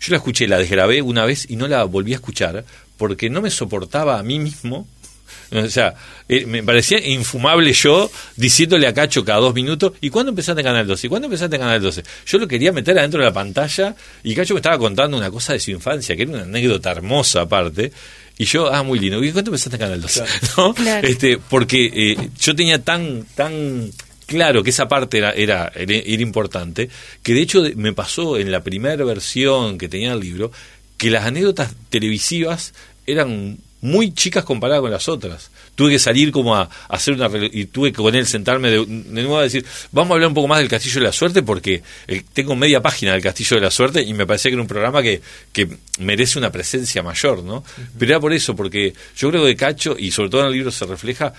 Yo 0.00 0.12
la 0.12 0.18
escuché, 0.18 0.46
la 0.46 0.58
desgrabé 0.58 1.02
una 1.02 1.24
vez 1.24 1.46
y 1.50 1.56
no 1.56 1.66
la 1.66 1.82
volví 1.82 2.12
a 2.12 2.16
escuchar 2.16 2.64
porque 2.96 3.28
no 3.28 3.42
me 3.42 3.50
soportaba 3.50 4.20
a 4.20 4.22
mí 4.22 4.38
mismo 4.38 4.86
o 5.52 5.68
sea, 5.68 5.94
eh, 6.28 6.46
me 6.46 6.62
parecía 6.62 7.04
infumable 7.06 7.72
yo 7.72 8.10
diciéndole 8.36 8.86
a 8.86 8.94
Cacho 8.94 9.24
cada 9.24 9.40
dos 9.40 9.54
minutos, 9.54 9.92
¿y 10.00 10.10
cuándo 10.10 10.30
empezaste 10.30 10.60
en 10.60 10.66
Canal 10.66 10.86
12? 10.86 11.06
¿Y 11.06 11.10
cuándo 11.10 11.26
empezaste 11.26 11.56
en 11.56 11.62
Canal 11.62 11.80
12? 11.80 12.02
Yo 12.26 12.38
lo 12.38 12.48
quería 12.48 12.72
meter 12.72 12.98
adentro 12.98 13.20
de 13.20 13.26
la 13.26 13.32
pantalla 13.32 13.94
y 14.22 14.34
Cacho 14.34 14.54
me 14.54 14.58
estaba 14.58 14.78
contando 14.78 15.16
una 15.16 15.30
cosa 15.30 15.52
de 15.52 15.60
su 15.60 15.70
infancia, 15.70 16.16
que 16.16 16.22
era 16.22 16.32
una 16.32 16.42
anécdota 16.42 16.90
hermosa 16.90 17.42
aparte. 17.42 17.92
Y 18.38 18.44
yo, 18.44 18.72
ah, 18.72 18.82
muy 18.82 18.98
lindo. 18.98 19.22
¿Y 19.24 19.32
cuándo 19.32 19.50
empezaste 19.50 19.76
en 19.76 19.80
Canal 19.80 20.00
12? 20.00 20.24
¿No? 20.56 20.74
Este, 21.02 21.38
porque 21.38 21.90
eh, 21.94 22.30
yo 22.38 22.54
tenía 22.54 22.82
tan, 22.82 23.24
tan 23.34 23.90
claro 24.26 24.62
que 24.62 24.70
esa 24.70 24.88
parte 24.88 25.18
era, 25.18 25.30
era, 25.30 25.72
era, 25.74 26.22
importante, 26.22 26.90
que 27.22 27.32
de 27.32 27.40
hecho 27.40 27.62
me 27.76 27.92
pasó 27.92 28.36
en 28.36 28.50
la 28.50 28.62
primera 28.62 29.02
versión 29.04 29.78
que 29.78 29.88
tenía 29.88 30.12
el 30.12 30.20
libro, 30.20 30.52
que 30.98 31.10
las 31.10 31.24
anécdotas 31.24 31.74
televisivas 31.88 32.74
eran 33.06 33.58
muy 33.86 34.12
chicas 34.12 34.44
comparadas 34.44 34.82
con 34.82 34.90
las 34.90 35.08
otras. 35.08 35.50
Tuve 35.74 35.92
que 35.92 35.98
salir 35.98 36.32
como 36.32 36.56
a, 36.56 36.68
hacer 36.88 37.14
una... 37.14 37.30
y 37.52 37.66
tuve 37.66 37.92
que 37.92 37.98
con 37.98 38.14
él 38.14 38.26
sentarme 38.26 38.70
de, 38.70 38.84
nuevo 38.86 39.38
a 39.38 39.42
decir, 39.42 39.64
vamos 39.92 40.10
a 40.10 40.14
hablar 40.14 40.28
un 40.28 40.34
poco 40.34 40.48
más 40.48 40.58
del 40.58 40.68
Castillo 40.68 41.00
de 41.00 41.06
la 41.06 41.12
Suerte 41.12 41.42
porque 41.42 41.82
eh, 42.08 42.22
tengo 42.32 42.56
media 42.56 42.82
página 42.82 43.12
del 43.12 43.22
Castillo 43.22 43.56
de 43.56 43.62
la 43.62 43.70
Suerte 43.70 44.02
y 44.02 44.12
me 44.12 44.26
parecía 44.26 44.50
que 44.50 44.54
era 44.54 44.62
un 44.62 44.68
programa 44.68 45.02
que, 45.02 45.20
que 45.52 45.68
merece 45.98 46.38
una 46.38 46.50
presencia 46.50 47.02
mayor, 47.02 47.42
¿no? 47.44 47.62
Pero 47.98 48.12
era 48.12 48.20
por 48.20 48.32
eso, 48.32 48.56
porque 48.56 48.92
yo 49.16 49.30
creo 49.30 49.44
que 49.44 49.56
Cacho, 49.56 49.96
y 49.98 50.10
sobre 50.10 50.30
todo 50.30 50.40
en 50.42 50.46
el 50.48 50.52
libro 50.52 50.70
se 50.70 50.84
refleja, 50.84 51.32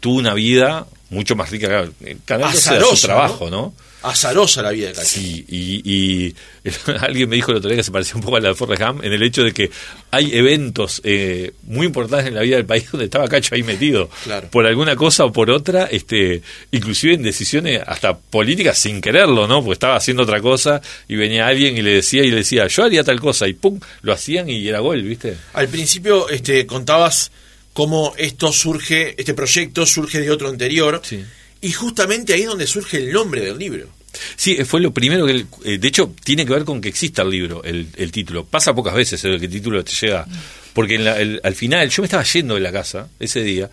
tuvo 0.00 0.18
una 0.18 0.34
vida 0.34 0.86
mucho 1.10 1.36
más 1.36 1.50
rica. 1.50 1.68
Claro, 1.68 1.92
cada 2.24 2.52
su 2.52 3.06
trabajo, 3.06 3.50
¿no? 3.50 3.74
azarosa 4.02 4.62
la 4.62 4.70
vida 4.70 4.88
de 4.88 4.94
Cacho. 4.94 5.06
Sí, 5.06 5.44
y, 5.48 6.34
alguien 7.00 7.28
me 7.28 7.36
dijo 7.36 7.50
el 7.50 7.58
otro 7.58 7.68
día 7.68 7.78
que 7.78 7.82
se 7.82 7.90
parecía 7.90 8.14
un 8.16 8.22
poco 8.22 8.36
a 8.36 8.40
la 8.40 8.48
de 8.48 8.54
Forrest 8.54 8.82
Gump 8.82 9.04
en 9.04 9.12
el 9.12 9.22
hecho 9.22 9.42
de 9.42 9.52
que 9.52 9.70
hay 10.10 10.36
eventos 10.36 11.00
eh, 11.04 11.52
muy 11.64 11.86
importantes 11.86 12.28
en 12.28 12.34
la 12.34 12.42
vida 12.42 12.56
del 12.56 12.66
país 12.66 12.88
donde 12.92 13.06
estaba 13.06 13.26
Cacho 13.28 13.54
ahí 13.54 13.62
metido. 13.62 14.08
Por 14.50 14.66
alguna 14.66 14.96
cosa 14.96 15.24
o 15.24 15.32
por 15.32 15.50
otra, 15.50 15.84
este 15.84 16.42
inclusive 16.70 17.14
en 17.14 17.22
decisiones 17.22 17.82
hasta 17.86 18.16
políticas 18.16 18.78
sin 18.78 19.00
quererlo, 19.00 19.46
¿no? 19.46 19.60
Porque 19.60 19.74
estaba 19.74 19.96
haciendo 19.96 20.22
otra 20.22 20.40
cosa 20.40 20.80
y 21.08 21.16
venía 21.16 21.46
alguien 21.46 21.76
y 21.76 21.82
le 21.82 21.94
decía 21.94 22.22
y 22.22 22.30
le 22.30 22.36
decía, 22.36 22.66
yo 22.68 22.84
haría 22.84 23.02
tal 23.02 23.20
cosa 23.20 23.48
y 23.48 23.54
pum, 23.54 23.80
lo 24.02 24.12
hacían 24.12 24.48
y 24.48 24.66
era 24.68 24.80
gol, 24.80 25.02
¿viste? 25.02 25.36
Al 25.54 25.68
principio 25.68 26.28
este 26.28 26.66
contabas 26.66 27.30
cómo 27.78 28.12
esto 28.18 28.50
surge, 28.52 29.14
este 29.16 29.34
proyecto 29.34 29.86
surge 29.86 30.20
de 30.20 30.32
otro 30.32 30.48
anterior. 30.48 31.00
Sí 31.04 31.24
y 31.60 31.72
justamente 31.72 32.34
ahí 32.34 32.42
es 32.42 32.46
donde 32.46 32.66
surge 32.66 32.98
el 32.98 33.12
nombre 33.12 33.40
del 33.40 33.58
libro. 33.58 33.88
Sí, 34.36 34.56
fue 34.64 34.80
lo 34.80 34.92
primero 34.92 35.26
que... 35.26 35.44
Eh, 35.64 35.78
de 35.78 35.88
hecho, 35.88 36.14
tiene 36.24 36.46
que 36.46 36.52
ver 36.52 36.64
con 36.64 36.80
que 36.80 36.88
exista 36.88 37.22
el 37.22 37.30
libro, 37.30 37.62
el, 37.62 38.12
título. 38.12 38.44
Pasa 38.44 38.74
pocas 38.74 38.94
veces 38.94 39.22
el 39.24 39.38
que 39.38 39.46
el 39.46 39.52
título 39.52 39.84
te 39.84 39.92
llega. 39.92 40.26
Porque 40.72 40.96
al 41.42 41.54
final, 41.54 41.90
yo 41.90 42.02
me 42.02 42.06
estaba 42.06 42.22
yendo 42.22 42.54
de 42.54 42.60
la 42.60 42.72
casa 42.72 43.08
ese 43.18 43.42
día, 43.42 43.70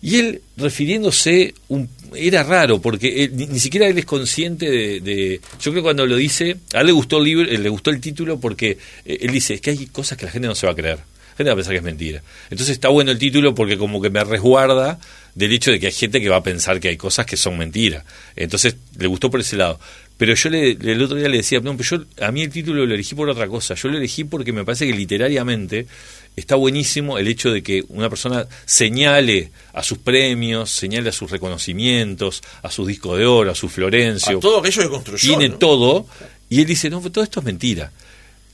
y 0.00 0.16
él 0.16 0.42
refiriéndose, 0.56 1.54
un, 1.68 1.88
era 2.14 2.44
raro, 2.44 2.80
porque 2.80 3.30
ni, 3.32 3.58
siquiera 3.58 3.88
él 3.88 3.98
es 3.98 4.04
consciente 4.04 4.70
de, 4.70 5.40
Yo 5.60 5.72
creo 5.72 5.74
que 5.74 5.82
cuando 5.82 6.06
lo 6.06 6.16
dice, 6.16 6.56
a 6.74 6.80
él 6.80 6.86
le 6.86 6.92
gustó 6.92 7.18
el 7.18 7.24
libro, 7.24 7.44
le 7.44 7.68
gustó 7.68 7.90
el 7.90 8.00
título 8.00 8.38
porque 8.38 8.78
eh, 9.04 9.18
él 9.22 9.32
dice, 9.32 9.54
es 9.54 9.60
que 9.60 9.70
hay 9.70 9.86
cosas 9.86 10.18
que 10.18 10.26
la 10.26 10.30
gente 10.30 10.46
no 10.46 10.54
se 10.54 10.66
va 10.66 10.72
a 10.72 10.76
creer. 10.76 10.98
Gente 11.38 11.50
va 11.50 11.52
a 11.52 11.56
pensar 11.56 11.72
que 11.72 11.78
es 11.78 11.84
mentira. 11.84 12.20
Entonces 12.50 12.70
está 12.70 12.88
bueno 12.88 13.12
el 13.12 13.18
título 13.18 13.54
porque 13.54 13.78
como 13.78 14.02
que 14.02 14.10
me 14.10 14.24
resguarda 14.24 14.98
del 15.36 15.52
hecho 15.52 15.70
de 15.70 15.78
que 15.78 15.86
hay 15.86 15.92
gente 15.92 16.20
que 16.20 16.28
va 16.28 16.38
a 16.38 16.42
pensar 16.42 16.80
que 16.80 16.88
hay 16.88 16.96
cosas 16.96 17.26
que 17.26 17.36
son 17.36 17.56
mentiras. 17.56 18.04
Entonces, 18.34 18.74
le 18.98 19.06
gustó 19.06 19.30
por 19.30 19.38
ese 19.38 19.56
lado. 19.56 19.78
Pero 20.16 20.34
yo 20.34 20.50
le, 20.50 20.72
el 20.72 21.00
otro 21.00 21.16
día 21.16 21.28
le 21.28 21.36
decía, 21.36 21.60
no, 21.60 21.76
pero 21.76 21.88
yo 21.88 22.26
a 22.26 22.32
mí 22.32 22.42
el 22.42 22.50
título 22.50 22.84
lo 22.84 22.92
elegí 22.92 23.14
por 23.14 23.28
otra 23.28 23.46
cosa. 23.46 23.76
Yo 23.76 23.88
lo 23.88 23.98
elegí 23.98 24.24
porque 24.24 24.52
me 24.52 24.64
parece 24.64 24.84
que 24.84 24.92
literariamente 24.92 25.86
está 26.34 26.56
buenísimo 26.56 27.18
el 27.18 27.28
hecho 27.28 27.52
de 27.52 27.62
que 27.62 27.84
una 27.90 28.10
persona 28.10 28.48
señale 28.66 29.52
a 29.72 29.84
sus 29.84 29.98
premios, 29.98 30.70
señale 30.70 31.10
a 31.10 31.12
sus 31.12 31.30
reconocimientos, 31.30 32.42
a 32.62 32.70
sus 32.72 32.88
discos 32.88 33.16
de 33.16 33.26
oro, 33.26 33.52
a 33.52 33.54
su 33.54 33.68
Florencio. 33.68 34.38
A 34.38 34.40
todo 34.40 34.58
aquello 34.58 34.82
que 34.82 34.88
construyó. 34.88 35.38
Tiene 35.38 35.50
todo. 35.50 36.04
Y 36.50 36.62
él 36.62 36.66
dice, 36.66 36.90
no, 36.90 37.00
todo 37.00 37.22
esto 37.22 37.38
es 37.38 37.46
mentira. 37.46 37.92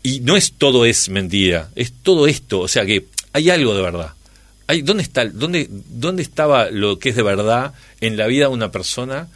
Y 0.04 0.20
no 0.20 0.36
es 0.36 0.52
todo 0.52 0.84
es 0.84 1.08
mentira, 1.08 1.70
es 1.74 1.92
todo 2.02 2.26
esto. 2.26 2.60
O 2.60 2.68
sea 2.68 2.84
que 2.84 3.06
hay 3.32 3.48
algo 3.48 3.74
de 3.74 3.82
verdad. 3.82 4.12
¿dónde, 4.82 5.02
está, 5.02 5.24
dónde, 5.24 5.66
¿Dónde 5.70 6.22
estaba 6.22 6.70
lo 6.70 6.98
que 6.98 7.08
es 7.08 7.16
de 7.16 7.22
verdad 7.22 7.72
en 8.00 8.18
la 8.18 8.26
vida 8.26 8.46
de 8.46 8.52
una 8.52 8.70
persona 8.70 9.28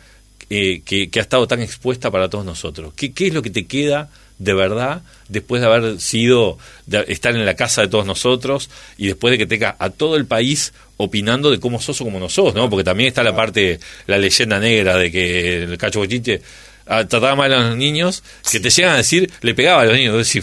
eh, 0.50 0.82
que, 0.84 1.10
ha 1.16 1.20
estado 1.20 1.48
tan 1.48 1.62
expuesta 1.62 2.10
para 2.10 2.28
todos 2.28 2.44
nosotros? 2.44 2.92
¿Qué, 2.94 3.12
¿Qué, 3.12 3.28
es 3.28 3.34
lo 3.34 3.40
que 3.40 3.48
te 3.48 3.66
queda 3.66 4.10
de 4.38 4.52
verdad 4.52 5.02
después 5.28 5.62
de 5.62 5.68
haber 5.68 6.00
sido, 6.02 6.58
de 6.84 7.02
estar 7.08 7.34
en 7.34 7.46
la 7.46 7.54
casa 7.54 7.80
de 7.80 7.88
todos 7.88 8.04
nosotros 8.04 8.68
y 8.98 9.06
después 9.06 9.32
de 9.32 9.38
que 9.38 9.46
tenga 9.46 9.74
a 9.78 9.88
todo 9.88 10.16
el 10.16 10.26
país 10.26 10.74
opinando 10.98 11.50
de 11.50 11.60
cómo 11.60 11.80
sos 11.80 11.98
o 12.02 12.04
cómo 12.04 12.20
no 12.20 12.28
sos, 12.28 12.54
¿no? 12.54 12.68
Porque 12.68 12.84
también 12.84 13.08
está 13.08 13.22
la 13.22 13.34
parte, 13.34 13.80
la 14.06 14.18
leyenda 14.18 14.60
negra 14.60 14.98
de 14.98 15.10
que 15.10 15.62
el 15.62 15.78
cacho 15.78 16.00
bochiche 16.00 16.42
trataba 16.88 17.36
mal 17.36 17.52
a 17.52 17.68
los 17.68 17.76
niños, 17.76 18.22
que 18.50 18.60
te 18.60 18.70
llegan 18.70 18.94
a 18.94 18.96
decir, 18.96 19.30
le 19.42 19.54
pegaba 19.54 19.82
a 19.82 19.84
los 19.84 19.94
niños. 19.94 20.16
Decir, 20.16 20.42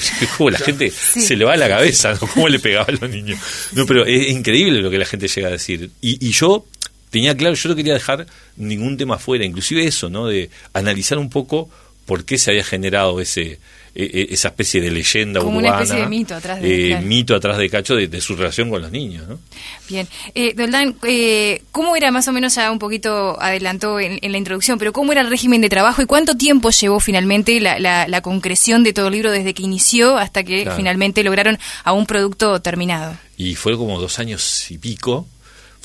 la 0.52 0.60
gente 0.60 0.92
se 0.92 1.36
le 1.36 1.44
va 1.46 1.54
a 1.54 1.58
la 1.58 1.68
cabeza, 1.68 2.14
¿no? 2.14 2.28
¿Cómo 2.28 2.48
le 2.48 2.60
pegaba 2.60 2.86
a 2.88 2.92
los 2.92 3.10
niños? 3.10 3.40
No, 3.74 3.86
pero 3.86 4.06
es 4.06 4.30
increíble 4.30 4.82
lo 4.82 4.92
que 4.92 4.98
la 4.98 5.06
gente 5.06 5.28
llega 5.28 5.48
a 5.48 5.52
decir. 5.52 5.90
Y, 6.02 6.26
y 6.26 6.32
yo 6.32 6.66
tenía 7.10 7.36
claro, 7.36 7.56
yo 7.56 7.70
no 7.70 7.76
quería 7.76 7.94
dejar 7.94 8.28
ningún 8.58 8.98
tema 8.98 9.18
fuera, 9.18 9.46
inclusive 9.46 9.86
eso, 9.86 10.10
¿no? 10.10 10.28
De 10.28 10.50
analizar 10.74 11.18
un 11.18 11.30
poco 11.30 11.70
por 12.06 12.26
qué 12.26 12.38
se 12.38 12.52
había 12.52 12.64
generado 12.64 13.20
ese 13.20 13.60
e, 13.96 14.28
e, 14.30 14.34
esa 14.34 14.50
especie 14.50 14.82
de 14.82 14.92
leyenda 14.92 15.40
Como 15.40 15.60
urbana. 15.60 15.76
una 15.76 15.84
especie 15.84 16.04
de 16.04 16.10
mito 16.10 16.36
atrás 16.36 16.62
de, 16.62 16.92
eh, 16.92 17.02
mito 17.02 17.34
atrás 17.34 17.58
de 17.58 17.70
Cacho 17.70 17.96
de, 17.96 18.22
su 18.22 18.36
relación 18.36 18.70
con 18.70 18.82
los 18.82 18.92
niños, 18.92 19.26
¿no? 19.28 19.40
Bien. 19.88 20.06
Eh, 20.34 20.54
Doldán, 20.54 20.96
eh, 21.04 21.64
¿cómo 21.72 21.96
era 21.96 22.12
más 22.12 22.28
o 22.28 22.34
menos, 22.34 22.56
ya 22.56 22.72
un 22.72 22.80
poquito 22.80 23.42
adelantó 23.42 24.00
en, 24.00 24.20
la 24.22 24.38
introducción, 24.38 24.78
pero 24.78 24.92
cómo 24.92 25.14
era 25.14 25.22
el 25.22 25.30
régimen 25.30 25.62
de 25.62 25.70
trabajo 25.70 26.02
y 26.02 26.06
cuánto 26.06 26.36
tiempo 26.36 26.72
llevó 26.72 27.00
finalmente 27.00 27.62
la, 27.62 27.80
la, 27.80 28.22
concreción 28.22 28.84
de 28.84 28.92
todo 28.92 29.08
el 29.08 29.14
libro 29.14 29.32
desde 29.32 29.54
que 29.54 29.64
inició 29.64 30.18
hasta 30.18 30.44
que 30.44 30.70
finalmente 30.76 31.24
lograron 31.24 31.58
a 31.84 31.94
un 31.94 32.06
producto 32.06 32.62
terminado? 32.62 33.16
Y 33.38 33.56
fue 33.56 33.78
como 33.78 34.00
dos 34.00 34.20
años 34.20 34.70
y 34.72 34.78
pico 34.78 35.28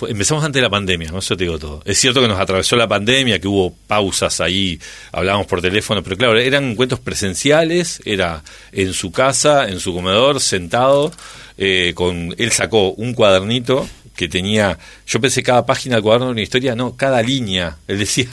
empezamos 0.08 0.44
antes 0.44 0.60
de 0.60 0.62
la 0.62 0.70
pandemia, 0.70 1.10
no 1.10 1.18
eso 1.18 1.36
te 1.36 1.44
digo 1.44 1.58
todo. 1.58 1.82
Es 1.84 1.98
cierto 1.98 2.20
que 2.20 2.28
nos 2.28 2.38
atravesó 2.38 2.76
la 2.76 2.88
pandemia, 2.88 3.38
que 3.38 3.48
hubo 3.48 3.74
pausas 3.86 4.40
ahí, 4.40 4.78
hablábamos 5.12 5.46
por 5.46 5.60
teléfono, 5.60 6.02
pero 6.02 6.16
claro, 6.16 6.38
eran 6.38 6.64
encuentros 6.64 7.00
presenciales, 7.00 8.00
era 8.04 8.42
en 8.72 8.92
su 8.92 9.12
casa, 9.12 9.68
en 9.68 9.80
su 9.80 9.94
comedor, 9.94 10.40
sentado, 10.40 11.12
eh, 11.58 11.92
con 11.94 12.34
él 12.38 12.52
sacó 12.52 12.92
un 12.92 13.12
cuadernito 13.12 13.86
que 14.20 14.28
tenía, 14.28 14.76
yo 15.06 15.18
pensé 15.18 15.42
cada 15.42 15.64
página 15.64 15.94
del 15.94 16.02
cuaderno 16.02 16.26
de 16.26 16.32
una 16.32 16.42
historia, 16.42 16.74
no, 16.74 16.94
cada 16.94 17.22
línea, 17.22 17.78
él 17.88 17.98
decía, 17.98 18.28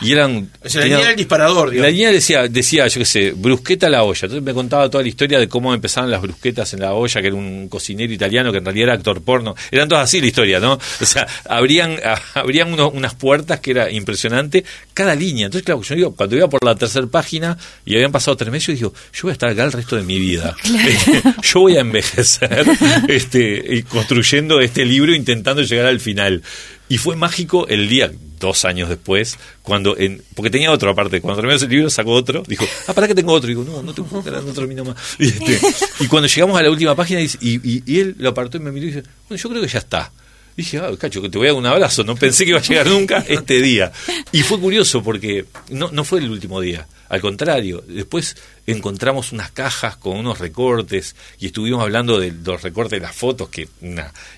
y 0.00 0.12
eran... 0.12 0.48
la 0.62 0.84
línea 0.84 1.08
del 1.08 1.16
disparador, 1.16 1.74
La 1.74 1.90
línea 1.90 2.12
decía, 2.12 2.46
decía, 2.46 2.86
yo 2.86 3.00
qué 3.00 3.04
sé, 3.04 3.32
brusqueta 3.32 3.88
a 3.88 3.90
la 3.90 4.04
olla, 4.04 4.20
entonces 4.22 4.44
me 4.44 4.54
contaba 4.54 4.88
toda 4.88 5.02
la 5.02 5.08
historia 5.08 5.40
de 5.40 5.48
cómo 5.48 5.74
empezaban 5.74 6.08
las 6.08 6.22
brusquetas 6.22 6.72
en 6.74 6.82
la 6.82 6.92
olla, 6.92 7.20
que 7.20 7.26
era 7.26 7.34
un 7.34 7.68
cocinero 7.68 8.12
italiano 8.12 8.52
que 8.52 8.58
en 8.58 8.64
realidad 8.64 8.84
era 8.90 8.94
actor 8.94 9.22
porno, 9.22 9.56
eran 9.72 9.88
todas 9.88 10.04
así 10.04 10.20
la 10.20 10.28
historia, 10.28 10.60
¿no? 10.60 10.74
O 10.74 11.04
sea, 11.04 11.26
abrían, 11.48 11.98
abrían 12.34 12.72
unas 12.72 13.14
puertas 13.16 13.58
que 13.58 13.72
era 13.72 13.90
impresionante, 13.90 14.64
cada 14.92 15.16
línea, 15.16 15.46
entonces 15.46 15.66
claro, 15.66 15.82
yo 15.82 15.96
digo, 15.96 16.14
cuando 16.14 16.36
iba 16.36 16.48
por 16.48 16.64
la 16.64 16.76
tercera 16.76 17.08
página 17.08 17.58
y 17.84 17.96
habían 17.96 18.12
pasado 18.12 18.36
tres 18.36 18.52
meses, 18.52 18.78
yo 18.78 18.90
digo, 18.90 18.94
yo 19.12 19.22
voy 19.22 19.30
a 19.30 19.32
estar 19.32 19.50
acá 19.50 19.64
el 19.64 19.72
resto 19.72 19.96
de 19.96 20.04
mi 20.04 20.16
vida, 20.20 20.54
yo 21.42 21.58
voy 21.58 21.76
a 21.76 21.80
envejecer, 21.80 22.64
este, 23.08 23.84
construyendo 23.88 24.60
este 24.60 24.84
libro 24.84 25.12
intentando 25.24 25.62
llegar 25.62 25.86
al 25.86 26.00
final. 26.00 26.42
Y 26.88 26.98
fue 26.98 27.16
mágico 27.16 27.66
el 27.68 27.88
día, 27.88 28.12
dos 28.38 28.66
años 28.66 28.90
después, 28.90 29.38
cuando, 29.62 29.96
en, 29.96 30.22
porque 30.34 30.50
tenía 30.50 30.70
otro 30.70 30.90
aparte, 30.90 31.22
cuando 31.22 31.36
terminó 31.40 31.56
ese 31.56 31.66
libro 31.66 31.88
sacó 31.88 32.12
otro, 32.12 32.42
dijo, 32.46 32.66
ah, 32.86 32.92
para 32.92 33.08
que 33.08 33.14
tengo 33.14 33.32
otro, 33.32 33.50
y 33.50 33.54
digo, 33.54 33.64
no, 33.64 33.82
no, 33.82 33.94
tengo, 33.94 34.22
no 34.22 34.52
termino 34.52 34.84
más. 34.84 34.96
Y, 35.18 35.28
este, 35.28 35.58
y, 36.00 36.06
cuando 36.08 36.28
llegamos 36.28 36.58
a 36.58 36.62
la 36.62 36.70
última 36.70 36.94
página, 36.94 37.22
y, 37.22 37.30
y, 37.40 38.00
él 38.00 38.14
lo 38.18 38.28
apartó 38.28 38.58
y 38.58 38.60
me 38.60 38.70
miró 38.70 38.86
y 38.86 38.90
dice, 38.90 39.02
bueno, 39.28 39.42
yo 39.42 39.48
creo 39.48 39.62
que 39.62 39.68
ya 39.68 39.78
está. 39.78 40.12
Dije, 40.56 40.78
ah, 40.78 40.90
cacho, 40.98 41.20
que 41.22 41.28
te 41.28 41.38
voy 41.38 41.48
a 41.48 41.50
dar 41.50 41.58
un 41.58 41.66
abrazo, 41.66 42.04
no 42.04 42.14
pensé 42.16 42.44
que 42.44 42.50
iba 42.50 42.60
a 42.60 42.62
llegar 42.62 42.86
nunca 42.86 43.18
este 43.28 43.60
día. 43.60 43.92
Y 44.32 44.42
fue 44.42 44.58
curioso 44.60 45.02
porque 45.02 45.46
no, 45.70 45.90
no 45.90 46.04
fue 46.04 46.20
el 46.20 46.30
último 46.30 46.60
día. 46.60 46.86
Al 47.08 47.20
contrario, 47.20 47.84
después 47.86 48.36
encontramos 48.66 49.32
unas 49.32 49.50
cajas 49.50 49.96
con 49.96 50.16
unos 50.16 50.38
recortes 50.38 51.14
y 51.38 51.46
estuvimos 51.46 51.82
hablando 51.82 52.18
de 52.18 52.32
los 52.32 52.62
recortes 52.62 52.98
de 52.98 53.06
las 53.06 53.14
fotos, 53.14 53.50
que 53.50 53.68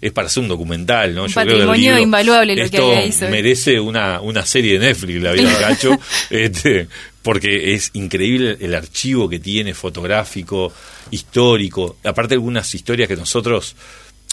es 0.00 0.12
para 0.12 0.26
hacer 0.26 0.42
un 0.42 0.48
documental, 0.48 1.14
¿no? 1.14 1.24
Un 1.24 1.32
patrimonio 1.32 1.98
invaluable 1.98 2.56
lo 2.56 2.68
que 2.68 3.06
hizo. 3.06 3.28
merece 3.28 3.78
una, 3.78 4.20
una 4.20 4.44
serie 4.44 4.78
de 4.78 4.86
Netflix, 4.86 5.22
la 5.22 5.32
vida 5.32 5.48
de 5.48 5.56
Cacho, 5.56 5.98
este, 6.30 6.88
porque 7.22 7.74
es 7.74 7.90
increíble 7.94 8.56
el 8.60 8.74
archivo 8.74 9.28
que 9.28 9.38
tiene, 9.38 9.72
fotográfico, 9.72 10.72
histórico. 11.10 11.96
Aparte 12.04 12.34
algunas 12.34 12.74
historias 12.74 13.08
que 13.08 13.16
nosotros, 13.16 13.76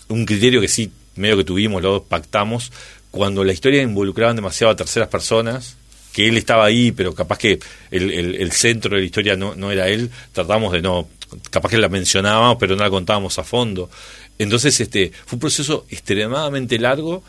un 0.10 0.26
criterio 0.26 0.60
que 0.60 0.68
sí, 0.68 0.92
medio 1.16 1.38
que 1.38 1.44
tuvimos, 1.44 1.82
lo 1.82 2.04
pactamos, 2.04 2.72
cuando 3.12 3.44
la 3.44 3.54
historia 3.54 3.82
involucraba 3.82 4.34
demasiado 4.34 4.72
a 4.74 4.76
terceras 4.76 5.10
personas, 5.10 5.78
que 6.14 6.28
él 6.28 6.38
estaba 6.38 6.66
ahí, 6.66 6.92
pero 6.92 7.14
capaz 7.14 7.40
que 7.40 7.60
el, 7.90 8.12
el, 8.12 8.52
centro 8.52 8.96
de 8.96 9.02
la 9.02 9.06
historia 9.06 9.36
no, 9.36 9.56
no, 9.56 9.72
era 9.72 9.90
él, 9.90 10.12
tratamos 10.32 10.72
de 10.72 10.82
no, 10.82 11.08
capaz 11.50 11.70
que 11.70 11.78
la 11.78 11.90
mencionábamos, 11.90 12.58
pero 12.60 12.76
no 12.76 12.84
la 12.84 12.90
contábamos 12.90 13.38
a 13.40 13.44
fondo. 13.44 13.90
Entonces, 14.38 14.80
este, 14.80 15.12
fue 15.26 15.38
un 15.38 15.40
proceso 15.40 15.86
extremadamente 15.90 16.78
largo. 16.78 17.24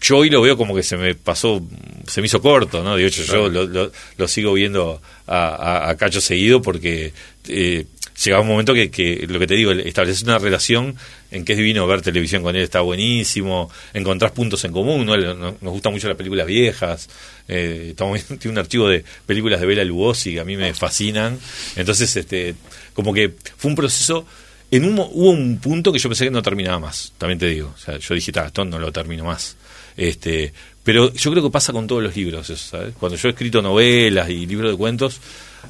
Yo 0.00 0.18
hoy 0.18 0.30
lo 0.30 0.40
veo 0.40 0.56
como 0.56 0.74
que 0.74 0.82
se 0.82 0.96
me 0.96 1.14
pasó, 1.14 1.60
se 2.06 2.20
me 2.20 2.26
hizo 2.26 2.40
corto, 2.40 2.82
¿no? 2.82 2.96
De 2.96 3.04
hecho, 3.04 3.22
yo 3.24 3.48
lo, 3.48 3.90
lo, 4.16 4.28
sigo 4.28 4.52
viendo 4.52 5.02
a, 5.26 5.90
a, 5.90 5.96
Cacho 5.96 6.20
seguido 6.20 6.62
porque 6.62 7.12
eh, 7.48 7.86
llegaba 8.24 8.42
un 8.42 8.48
momento 8.48 8.74
que, 8.74 9.26
lo 9.28 9.38
que 9.38 9.46
te 9.46 9.54
digo, 9.54 9.72
estableces 9.72 10.22
una 10.22 10.38
relación 10.38 10.96
en 11.30 11.44
que 11.44 11.52
es 11.52 11.58
divino 11.58 11.86
ver 11.86 12.02
televisión 12.02 12.42
con 12.42 12.56
él, 12.56 12.62
está 12.62 12.80
buenísimo, 12.80 13.70
encontrás 13.94 14.32
puntos 14.32 14.64
en 14.64 14.72
común, 14.72 15.06
¿no? 15.06 15.16
nos 15.16 15.58
gustan 15.60 15.92
mucho 15.92 16.08
las 16.08 16.16
películas 16.16 16.46
viejas, 16.46 17.08
eh, 17.46 17.88
estamos, 17.90 18.24
tiene 18.26 18.50
un 18.50 18.58
archivo 18.58 18.88
de 18.88 19.04
películas 19.26 19.60
de 19.60 19.66
Bela 19.66 19.84
Lugosi 19.84 20.32
que 20.32 20.40
a 20.40 20.44
mí 20.44 20.56
me 20.56 20.74
fascinan, 20.74 21.38
entonces 21.76 22.16
este 22.16 22.54
como 22.92 23.14
que 23.14 23.32
fue 23.56 23.70
un 23.70 23.76
proceso, 23.76 24.26
en 24.70 24.84
un, 24.84 24.98
hubo 24.98 25.30
un 25.30 25.58
punto 25.58 25.92
que 25.92 25.98
yo 25.98 26.08
pensé 26.08 26.24
que 26.24 26.30
no 26.30 26.42
terminaba 26.42 26.80
más, 26.80 27.12
también 27.18 27.38
te 27.38 27.46
digo, 27.46 27.72
o 27.74 27.78
sea, 27.78 27.98
yo 27.98 28.14
dije, 28.14 28.32
esto 28.34 28.64
no 28.64 28.78
lo 28.78 28.90
termino 28.90 29.24
más, 29.24 29.56
este 29.96 30.52
pero 30.88 31.12
yo 31.12 31.30
creo 31.30 31.42
que 31.42 31.50
pasa 31.50 31.74
con 31.74 31.86
todos 31.86 32.02
los 32.02 32.16
libros, 32.16 32.46
¿sabes? 32.46 32.94
Cuando 32.98 33.18
yo 33.18 33.28
he 33.28 33.32
escrito 33.32 33.60
novelas 33.60 34.30
y 34.30 34.46
libros 34.46 34.70
de 34.70 34.78
cuentos, 34.78 35.20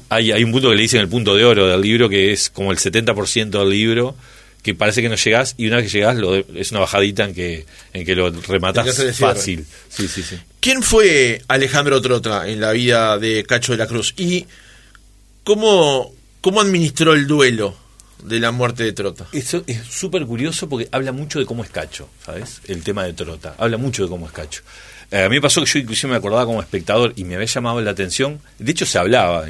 hay, 0.07 0.31
hay 0.31 0.45
un 0.45 0.53
punto 0.53 0.69
que 0.69 0.77
le 0.77 0.81
dicen 0.81 1.01
el 1.01 1.09
punto 1.09 1.35
de 1.35 1.43
oro 1.43 1.67
del 1.67 1.81
libro, 1.81 2.07
que 2.07 2.31
es 2.31 2.49
como 2.49 2.71
el 2.71 2.77
70% 2.77 3.49
del 3.49 3.69
libro, 3.69 4.15
que 4.63 4.75
parece 4.75 5.01
que 5.01 5.09
no 5.09 5.15
llegás 5.15 5.55
y 5.57 5.67
una 5.67 5.75
vez 5.75 5.91
que 5.91 5.97
llegás 5.97 6.15
lo 6.15 6.37
es 6.37 6.71
una 6.71 6.79
bajadita 6.79 7.25
en 7.25 7.33
que, 7.33 7.65
en 7.91 8.05
que 8.05 8.15
lo 8.15 8.29
rematas 8.29 8.95
fácil. 9.17 9.65
Sí, 9.89 10.07
sí, 10.07 10.23
sí. 10.23 10.37
¿Quién 10.61 10.83
fue 10.83 11.41
Alejandro 11.49 11.99
Trota 11.99 12.47
en 12.47 12.61
la 12.61 12.71
vida 12.71 13.17
de 13.17 13.43
Cacho 13.43 13.73
de 13.73 13.77
la 13.77 13.87
Cruz? 13.87 14.13
¿Y 14.15 14.47
cómo, 15.43 16.13
cómo 16.39 16.61
administró 16.61 17.13
el 17.13 17.27
duelo 17.27 17.75
de 18.23 18.39
la 18.39 18.51
muerte 18.51 18.85
de 18.85 18.93
Trota? 18.93 19.27
Eso 19.33 19.65
es 19.67 19.85
súper 19.85 20.25
curioso 20.25 20.69
porque 20.69 20.87
habla 20.93 21.11
mucho 21.11 21.39
de 21.39 21.45
cómo 21.45 21.65
es 21.65 21.69
Cacho, 21.69 22.07
¿sabes? 22.25 22.61
El 22.69 22.83
tema 22.83 23.03
de 23.03 23.11
Trota. 23.11 23.55
Habla 23.57 23.75
mucho 23.75 24.03
de 24.03 24.09
cómo 24.09 24.25
es 24.25 24.31
Cacho. 24.31 24.61
Eh, 25.11 25.23
a 25.23 25.29
mí 25.29 25.35
me 25.35 25.41
pasó 25.41 25.63
que 25.63 25.69
yo 25.69 25.79
inclusive 25.79 26.11
me 26.11 26.17
acordaba 26.17 26.45
como 26.45 26.61
espectador 26.61 27.13
y 27.15 27.23
me 27.23 27.35
había 27.35 27.47
llamado 27.47 27.81
la 27.81 27.91
atención. 27.91 28.39
De 28.59 28.71
hecho, 28.71 28.85
se 28.85 28.99
hablaba, 28.99 29.45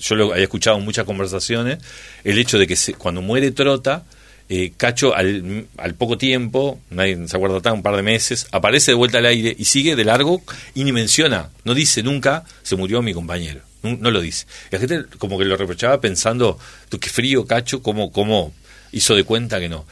yo 0.00 0.14
lo 0.14 0.32
había 0.32 0.44
escuchado 0.44 0.78
en 0.78 0.84
muchas 0.84 1.04
conversaciones, 1.04 1.78
el 2.24 2.38
hecho 2.38 2.58
de 2.58 2.66
que 2.66 2.76
cuando 2.98 3.22
muere 3.22 3.50
Trota, 3.52 4.04
eh, 4.48 4.72
Cacho 4.76 5.14
al, 5.14 5.66
al, 5.76 5.94
poco 5.94 6.18
tiempo, 6.18 6.80
nadie 6.90 7.26
se 7.26 7.36
acuerda 7.36 7.60
tan, 7.60 7.74
un 7.74 7.82
par 7.82 7.96
de 7.96 8.02
meses, 8.02 8.46
aparece 8.52 8.92
de 8.92 8.96
vuelta 8.96 9.18
al 9.18 9.26
aire 9.26 9.54
y 9.56 9.64
sigue 9.64 9.96
de 9.96 10.04
largo 10.04 10.42
y 10.74 10.84
ni 10.84 10.92
menciona, 10.92 11.50
no 11.64 11.74
dice 11.74 12.02
nunca, 12.02 12.44
se 12.62 12.76
murió 12.76 13.02
mi 13.02 13.12
compañero, 13.12 13.60
no, 13.82 14.10
lo 14.10 14.20
dice. 14.20 14.46
La 14.70 14.78
gente 14.78 15.04
como 15.18 15.38
que 15.38 15.44
lo 15.44 15.56
reprochaba 15.56 16.00
pensando, 16.00 16.58
qué 17.00 17.08
frío 17.08 17.46
Cacho, 17.46 17.82
cómo, 17.82 18.12
cómo 18.12 18.52
hizo 18.92 19.14
de 19.14 19.24
cuenta 19.24 19.58
que 19.58 19.68
no. 19.68 19.84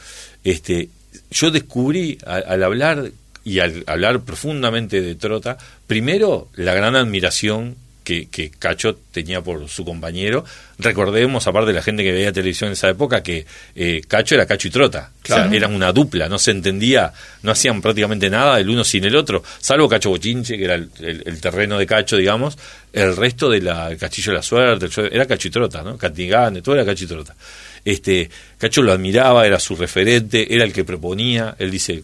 Este, 0.43 0.89
yo 1.31 1.51
descubrí 1.51 2.17
al 2.25 2.63
hablar 2.63 3.11
y 3.45 3.59
al 3.59 3.83
hablar 3.87 4.21
profundamente 4.21 5.01
de 5.01 5.15
Trota, 5.15 5.57
primero 5.87 6.49
la 6.55 6.73
gran 6.73 6.95
admiración 6.95 7.77
que, 8.03 8.27
que, 8.27 8.51
Cacho 8.51 8.97
tenía 9.11 9.41
por 9.41 9.67
su 9.67 9.83
compañero. 9.83 10.45
Recordemos, 10.77 11.47
aparte 11.47 11.67
de 11.67 11.73
la 11.73 11.81
gente 11.81 12.03
que 12.03 12.11
veía 12.11 12.31
televisión 12.31 12.67
en 12.67 12.73
esa 12.73 12.89
época, 12.89 13.23
que 13.23 13.45
eh, 13.75 14.01
Cacho 14.07 14.35
era 14.35 14.45
Cacho 14.45 14.67
y 14.67 14.71
Trota. 14.71 15.11
eran 15.51 15.73
una 15.73 15.91
dupla, 15.91 16.29
no 16.29 16.37
se 16.37 16.51
entendía, 16.51 17.11
no 17.41 17.51
hacían 17.51 17.81
prácticamente 17.81 18.29
nada 18.29 18.59
el 18.59 18.69
uno 18.69 18.83
sin 18.83 19.05
el 19.05 19.15
otro, 19.15 19.43
salvo 19.59 19.89
Cacho 19.89 20.09
Bochinche, 20.09 20.57
que 20.57 20.65
era 20.65 20.75
el, 20.75 21.41
terreno 21.41 21.77
de 21.77 21.85
Cacho, 21.87 22.15
digamos. 22.15 22.57
El 22.93 23.15
resto 23.15 23.49
del 23.49 23.65
Castillo 23.97 24.31
de 24.31 24.37
la 24.37 24.43
Suerte, 24.43 24.87
era 25.11 25.25
Cacho 25.25 25.49
y 25.49 25.51
Trota, 25.51 25.81
¿no? 25.81 25.97
Catigane, 25.97 26.61
todo 26.61 26.75
era 26.75 26.85
Cacho 26.85 27.05
y 27.05 27.07
Trota. 27.07 27.35
Este, 27.83 28.29
Cacho 28.57 28.81
lo 28.81 28.91
admiraba, 28.91 29.45
era 29.45 29.59
su 29.59 29.75
referente, 29.75 30.53
era 30.53 30.63
el 30.63 30.71
que 30.71 30.83
proponía. 30.83 31.55
Él 31.59 31.71
dice, 31.71 32.03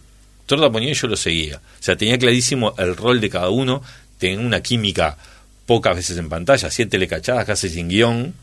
Y 0.56 0.94
yo 0.94 1.08
lo 1.08 1.16
seguía. 1.16 1.58
O 1.58 1.84
sea, 1.84 1.96
tenía 1.96 2.18
clarísimo 2.18 2.74
el 2.78 2.96
rol 2.96 3.22
de 3.22 3.30
cada 3.30 3.50
uno, 3.50 3.82
tenía 4.18 4.40
una 4.40 4.62
química 4.62 5.18
pocas 5.66 5.96
veces 5.96 6.18
en 6.18 6.28
pantalla, 6.28 6.70
siete 6.70 6.98
lecachadas 6.98 7.46
casi 7.46 7.70
sin 7.70 7.88
guion, 7.88 8.34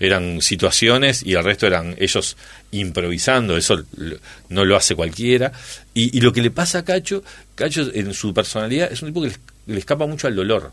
eran 0.00 0.42
situaciones 0.42 1.22
y 1.22 1.34
el 1.34 1.44
resto 1.44 1.66
eran 1.66 1.94
ellos 1.98 2.36
improvisando, 2.72 3.56
eso 3.56 3.84
no 4.48 4.64
lo 4.64 4.76
hace 4.76 4.96
cualquiera. 4.96 5.52
Y, 5.94 6.20
lo 6.20 6.32
que 6.32 6.42
le 6.42 6.50
pasa 6.50 6.78
a 6.78 6.84
Cacho, 6.84 7.22
Cacho 7.54 7.88
en 7.94 8.12
su 8.12 8.34
personalidad 8.34 8.90
es 8.90 9.00
un 9.02 9.10
tipo 9.10 9.22
que 9.22 9.32
le, 9.66 9.78
escapa 9.78 10.06
mucho 10.06 10.26
al 10.26 10.34
dolor. 10.34 10.72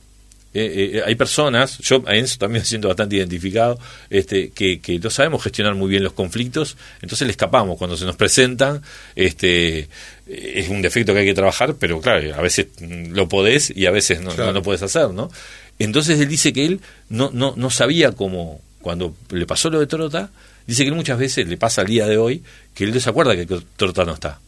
Eh, 0.52 0.62
eh, 0.62 0.98
eh, 0.98 1.02
hay 1.06 1.14
personas, 1.14 1.78
yo 1.78 2.04
en 2.08 2.26
eso 2.26 2.40
también 2.40 2.62
me 2.64 2.66
siento 2.66 2.88
bastante 2.88 3.18
identificado, 3.18 3.80
este, 4.10 4.50
que, 4.50 4.80
que 4.80 4.98
no 4.98 5.10
sabemos 5.12 5.44
gestionar 5.44 5.76
muy 5.76 5.90
bien 5.90 6.04
los 6.04 6.14
conflictos, 6.14 6.76
entonces 7.02 7.28
le 7.28 7.32
escapamos 7.32 7.78
cuando 7.78 7.96
se 7.96 8.06
nos 8.06 8.16
presentan, 8.16 8.82
este, 9.16 9.90
es 10.28 10.70
un 10.70 10.82
defecto 10.82 11.14
que 11.14 11.20
hay 11.20 11.26
que 11.26 11.34
trabajar, 11.36 11.76
pero 11.80 12.02
claro, 12.02 12.34
a 12.36 12.42
veces 12.42 12.68
lo 12.80 13.28
podés 13.28 13.72
y 13.76 13.86
a 13.86 13.92
veces 13.92 14.22
no, 14.22 14.34
no 14.34 14.52
lo 14.52 14.64
podés 14.64 14.82
hacer, 14.82 15.10
¿no? 15.12 15.32
Entonces 15.78 16.20
él 16.20 16.28
dice 16.28 16.52
que 16.52 16.66
él 16.66 16.82
no, 17.10 17.30
no, 17.32 17.54
no 17.56 17.70
sabía 17.70 18.12
cómo, 18.12 18.60
cuando 18.82 19.16
le 19.30 19.46
pasó 19.46 19.70
lo 19.70 19.80
de 19.80 19.88
Trota, 19.88 20.32
dice 20.66 20.84
que 20.84 20.90
él 20.90 20.96
muchas 20.96 21.20
veces 21.20 21.48
le 21.48 21.58
pasa 21.58 21.82
al 21.82 21.88
día 21.88 22.08
de 22.08 22.18
hoy 22.18 22.44
que 22.74 22.84
él 22.84 22.94
no 22.94 23.00
se 23.00 23.10
acuerda 23.10 23.36
que 23.36 23.46
Trota 23.78 24.04
no 24.04 24.14
está. 24.14 24.40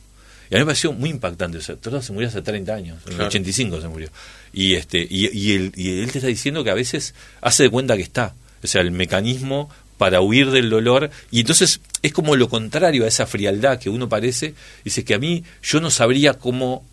Y 0.51 0.55
a 0.55 0.58
mí 0.58 0.63
me 0.63 0.65
pareció 0.65 0.91
muy 0.91 1.10
impactante. 1.10 1.58
O 1.58 1.62
sea, 1.62 1.77
se 2.01 2.12
murió 2.12 2.27
hace 2.27 2.41
30 2.41 2.74
años, 2.74 3.00
en 3.08 3.13
el 3.13 3.22
85 3.22 3.81
se 3.81 3.88
murió. 3.88 4.10
Y, 4.53 4.75
este, 4.75 5.00
y, 5.10 5.29
y, 5.36 5.53
él, 5.53 5.72
y 5.75 6.01
él 6.01 6.12
te 6.12 6.20
está 6.20 6.27
diciendo 6.27 6.63
que 6.63 6.70
a 6.70 6.75
veces 6.75 7.15
hace 7.41 7.63
de 7.63 7.70
cuenta 7.70 7.96
que 7.96 8.03
está. 8.03 8.36
o 8.62 8.67
sea, 8.67 8.81
el 8.81 8.91
mecanismo 8.91 9.70
para 9.98 10.20
huir 10.20 10.50
del 10.50 10.72
dolor 10.72 11.12
y 11.29 11.41
entonces 11.41 11.79
es 12.01 12.12
como 12.12 12.36
lo 12.36 12.50
contrario 12.50 13.05
a 13.05 13.08
esa 13.08 13.27
frialdad 13.27 13.77
que 13.77 13.91
uno 13.91 14.10
parece, 14.10 14.55
dice 14.84 15.05
que 15.05 15.13
a 15.13 15.20
mí 15.20 15.43
yo 15.62 15.79
no 15.79 15.91
sabría 15.91 16.34
cómo 16.34 16.84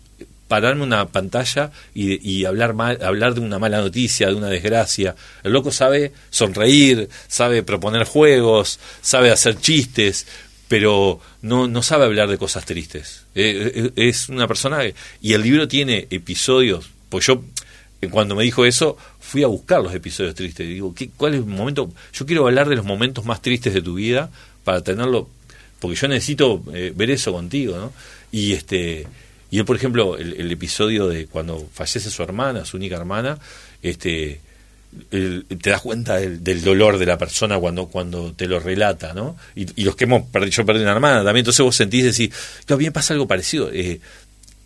pararme 0.49 0.83
una 0.83 1.07
pantalla 1.07 1.71
y, 1.93 2.43
hablar 2.45 2.73
mal, 2.73 2.99
hablar 3.01 3.35
de 3.35 3.39
una 3.39 3.59
mala 3.59 3.81
noticia, 3.81 4.27
de 4.27 4.33
una 4.33 4.49
desgracia. 4.49 5.15
El 5.43 5.53
loco 5.53 5.71
sabe 5.71 6.11
sonreír, 6.31 7.07
sabe 7.27 7.63
proponer 7.63 8.03
juegos, 8.03 8.79
sabe 9.01 9.31
hacer 9.31 9.57
chistes, 9.57 10.27
pero 10.69 11.19
no, 11.41 11.67
no 11.67 11.83
sabe 11.83 12.05
hablar 12.05 12.29
de 12.29 12.37
cosas 12.37 12.63
tristes. 12.63 13.25
Eh, 13.35 13.71
eh, 13.75 13.91
es 14.07 14.29
una 14.29 14.47
persona 14.47 14.79
y 15.19 15.33
el 15.33 15.41
libro 15.41 15.67
tiene 15.67 16.07
episodios, 16.11 16.89
pues 17.09 17.25
yo 17.25 17.43
cuando 18.11 18.35
me 18.35 18.43
dijo 18.43 18.65
eso 18.65 18.95
fui 19.19 19.43
a 19.43 19.47
buscar 19.47 19.81
los 19.81 19.93
episodios 19.93 20.35
tristes. 20.35 20.67
Digo, 20.67 20.93
¿qué, 20.95 21.09
¿cuál 21.09 21.33
es 21.33 21.39
el 21.41 21.45
momento? 21.47 21.91
Yo 22.13 22.25
quiero 22.25 22.47
hablar 22.47 22.69
de 22.69 22.77
los 22.77 22.85
momentos 22.85 23.25
más 23.25 23.41
tristes 23.41 23.73
de 23.73 23.81
tu 23.81 23.95
vida 23.95 24.29
para 24.63 24.81
tenerlo, 24.81 25.27
porque 25.79 25.97
yo 25.97 26.07
necesito 26.07 26.63
eh, 26.73 26.93
ver 26.95 27.09
eso 27.09 27.33
contigo, 27.33 27.75
¿no? 27.75 27.91
Y 28.31 28.53
este 28.53 29.07
y 29.51 29.57
él, 29.57 29.65
por 29.65 29.75
ejemplo, 29.75 30.15
el, 30.17 30.51
episodio 30.51 31.07
de 31.07 31.25
cuando 31.25 31.67
fallece 31.73 32.11
su 32.11 32.21
hermana, 32.21 32.65
su 32.65 32.77
única 32.77 32.95
hermana, 32.95 33.39
este 33.81 34.41
te 35.09 35.69
das 35.69 35.81
cuenta 35.81 36.15
del, 36.17 36.63
dolor 36.63 36.97
de 36.97 37.05
la 37.05 37.17
persona 37.17 37.59
cuando, 37.59 37.87
cuando 37.87 38.33
te 38.33 38.47
lo 38.47 38.59
relata, 38.59 39.13
¿no? 39.13 39.37
Y, 39.55 39.83
los 39.83 39.95
que 39.95 40.05
hemos 40.05 40.23
perdido, 40.23 40.51
yo 40.51 40.65
perdí 40.65 40.81
una 40.81 40.91
hermana 40.91 41.17
también, 41.17 41.37
entonces 41.37 41.63
vos 41.63 41.75
sentís 41.75 42.03
decir, 42.03 42.31
que 42.65 42.73
a 42.73 42.77
mí 42.77 42.85
me 42.85 42.91
pasa 42.91 43.13
algo 43.13 43.27
parecido. 43.27 43.69
Eh, 43.71 43.99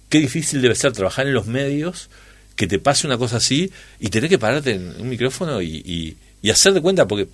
qué 0.10 0.20
difícil 0.20 0.62
debe 0.62 0.76
ser 0.76 0.94
trabajar 0.94 1.28
en 1.28 1.34
los 1.34 1.48
medios, 1.48 2.10
que 2.56 2.68
te 2.68 2.80
pase 2.80 3.08
una 3.08 3.18
cosa 3.18 3.38
así 3.38 3.72
y 4.00 4.10
tener 4.10 4.30
que 4.30 4.40
pararte 4.40 4.72
en 4.72 4.96
un 5.00 5.10
micrófono 5.10 5.62
y, 5.62 6.16
y 6.44 6.50
hacer 6.50 6.74
de 6.74 6.82
cuenta, 6.82 7.08
porque 7.08 7.30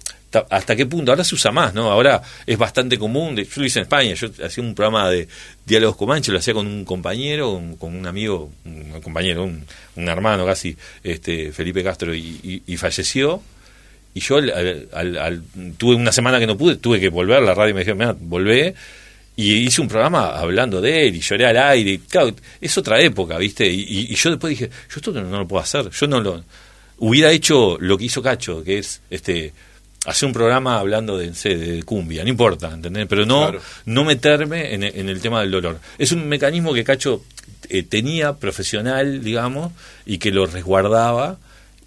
hasta 0.51 0.75
qué 0.75 0.85
punto, 0.85 1.11
ahora 1.11 1.23
se 1.23 1.33
usa 1.33 1.51
más, 1.51 1.73
¿no? 1.73 1.91
Ahora 1.91 2.21
es 2.45 2.59
bastante 2.59 2.99
común, 2.99 3.35
yo 3.35 3.43
lo 3.55 3.65
hice 3.65 3.79
en 3.79 3.83
España, 3.83 4.13
yo 4.13 4.29
hacía 4.45 4.63
un 4.63 4.75
programa 4.75 5.09
de 5.09 5.27
diálogos 5.65 5.97
comanche, 5.97 6.31
lo 6.31 6.37
hacía 6.37 6.53
con 6.53 6.67
un 6.67 6.85
compañero, 6.85 7.59
con 7.79 7.95
un 7.95 8.05
amigo, 8.05 8.51
un 8.65 9.01
compañero, 9.01 9.45
un, 9.45 9.65
hermano 10.07 10.45
casi, 10.45 10.77
este 11.03 11.51
Felipe 11.51 11.83
Castro, 11.83 12.13
y, 12.13 12.61
falleció. 12.77 13.41
Y 14.13 14.19
yo 14.19 14.37
al, 14.37 15.43
tuve 15.79 15.95
una 15.95 16.11
semana 16.11 16.37
que 16.39 16.45
no 16.45 16.55
pude, 16.55 16.75
tuve 16.75 16.99
que 16.99 17.09
volver, 17.09 17.41
la 17.41 17.55
radio 17.55 17.73
me 17.73 17.83
dijo, 17.83 17.95
mira, 17.95 18.15
volvé, 18.19 18.75
y 19.39 19.53
hice 19.67 19.79
un 19.79 19.87
programa 19.87 20.37
hablando 20.37 20.81
de 20.81 21.07
él 21.07 21.15
y 21.15 21.21
lloré 21.21 21.45
al 21.45 21.55
aire. 21.55 22.01
Claro, 22.09 22.35
es 22.59 22.77
otra 22.77 22.99
época, 22.99 23.37
¿viste? 23.37 23.65
Y, 23.65 24.13
yo 24.13 24.31
después 24.31 24.49
dije, 24.49 24.69
yo 24.69 24.95
esto 24.97 25.13
no, 25.13 25.39
lo 25.39 25.47
puedo 25.47 25.63
hacer, 25.63 25.89
yo 25.91 26.07
no 26.07 26.19
lo 26.19 26.43
hubiera 26.97 27.31
hecho 27.31 27.77
lo 27.79 27.97
que 27.97 28.03
hizo 28.03 28.21
Cacho, 28.21 28.61
que 28.65 28.79
es 28.79 29.01
este 29.09 29.53
hacer 30.05 30.27
un 30.27 30.33
programa 30.33 30.77
hablando 30.77 31.17
de, 31.17 31.31
de 31.31 31.83
cumbia, 31.83 32.23
no 32.23 32.29
importa, 32.29 32.69
¿entendés? 32.69 33.07
Pero 33.07 33.25
no, 33.25 33.53
no 33.85 34.03
meterme 34.03 34.73
en, 34.73 34.83
el 34.83 35.21
tema 35.21 35.39
del 35.39 35.51
dolor. 35.51 35.79
Es 35.97 36.11
un 36.11 36.27
mecanismo 36.27 36.73
que 36.73 36.83
Cacho 36.83 37.23
eh, 37.69 37.83
tenía 37.83 38.33
profesional, 38.33 39.23
digamos, 39.23 39.71
y 40.05 40.17
que 40.17 40.31
lo 40.31 40.47
resguardaba 40.47 41.37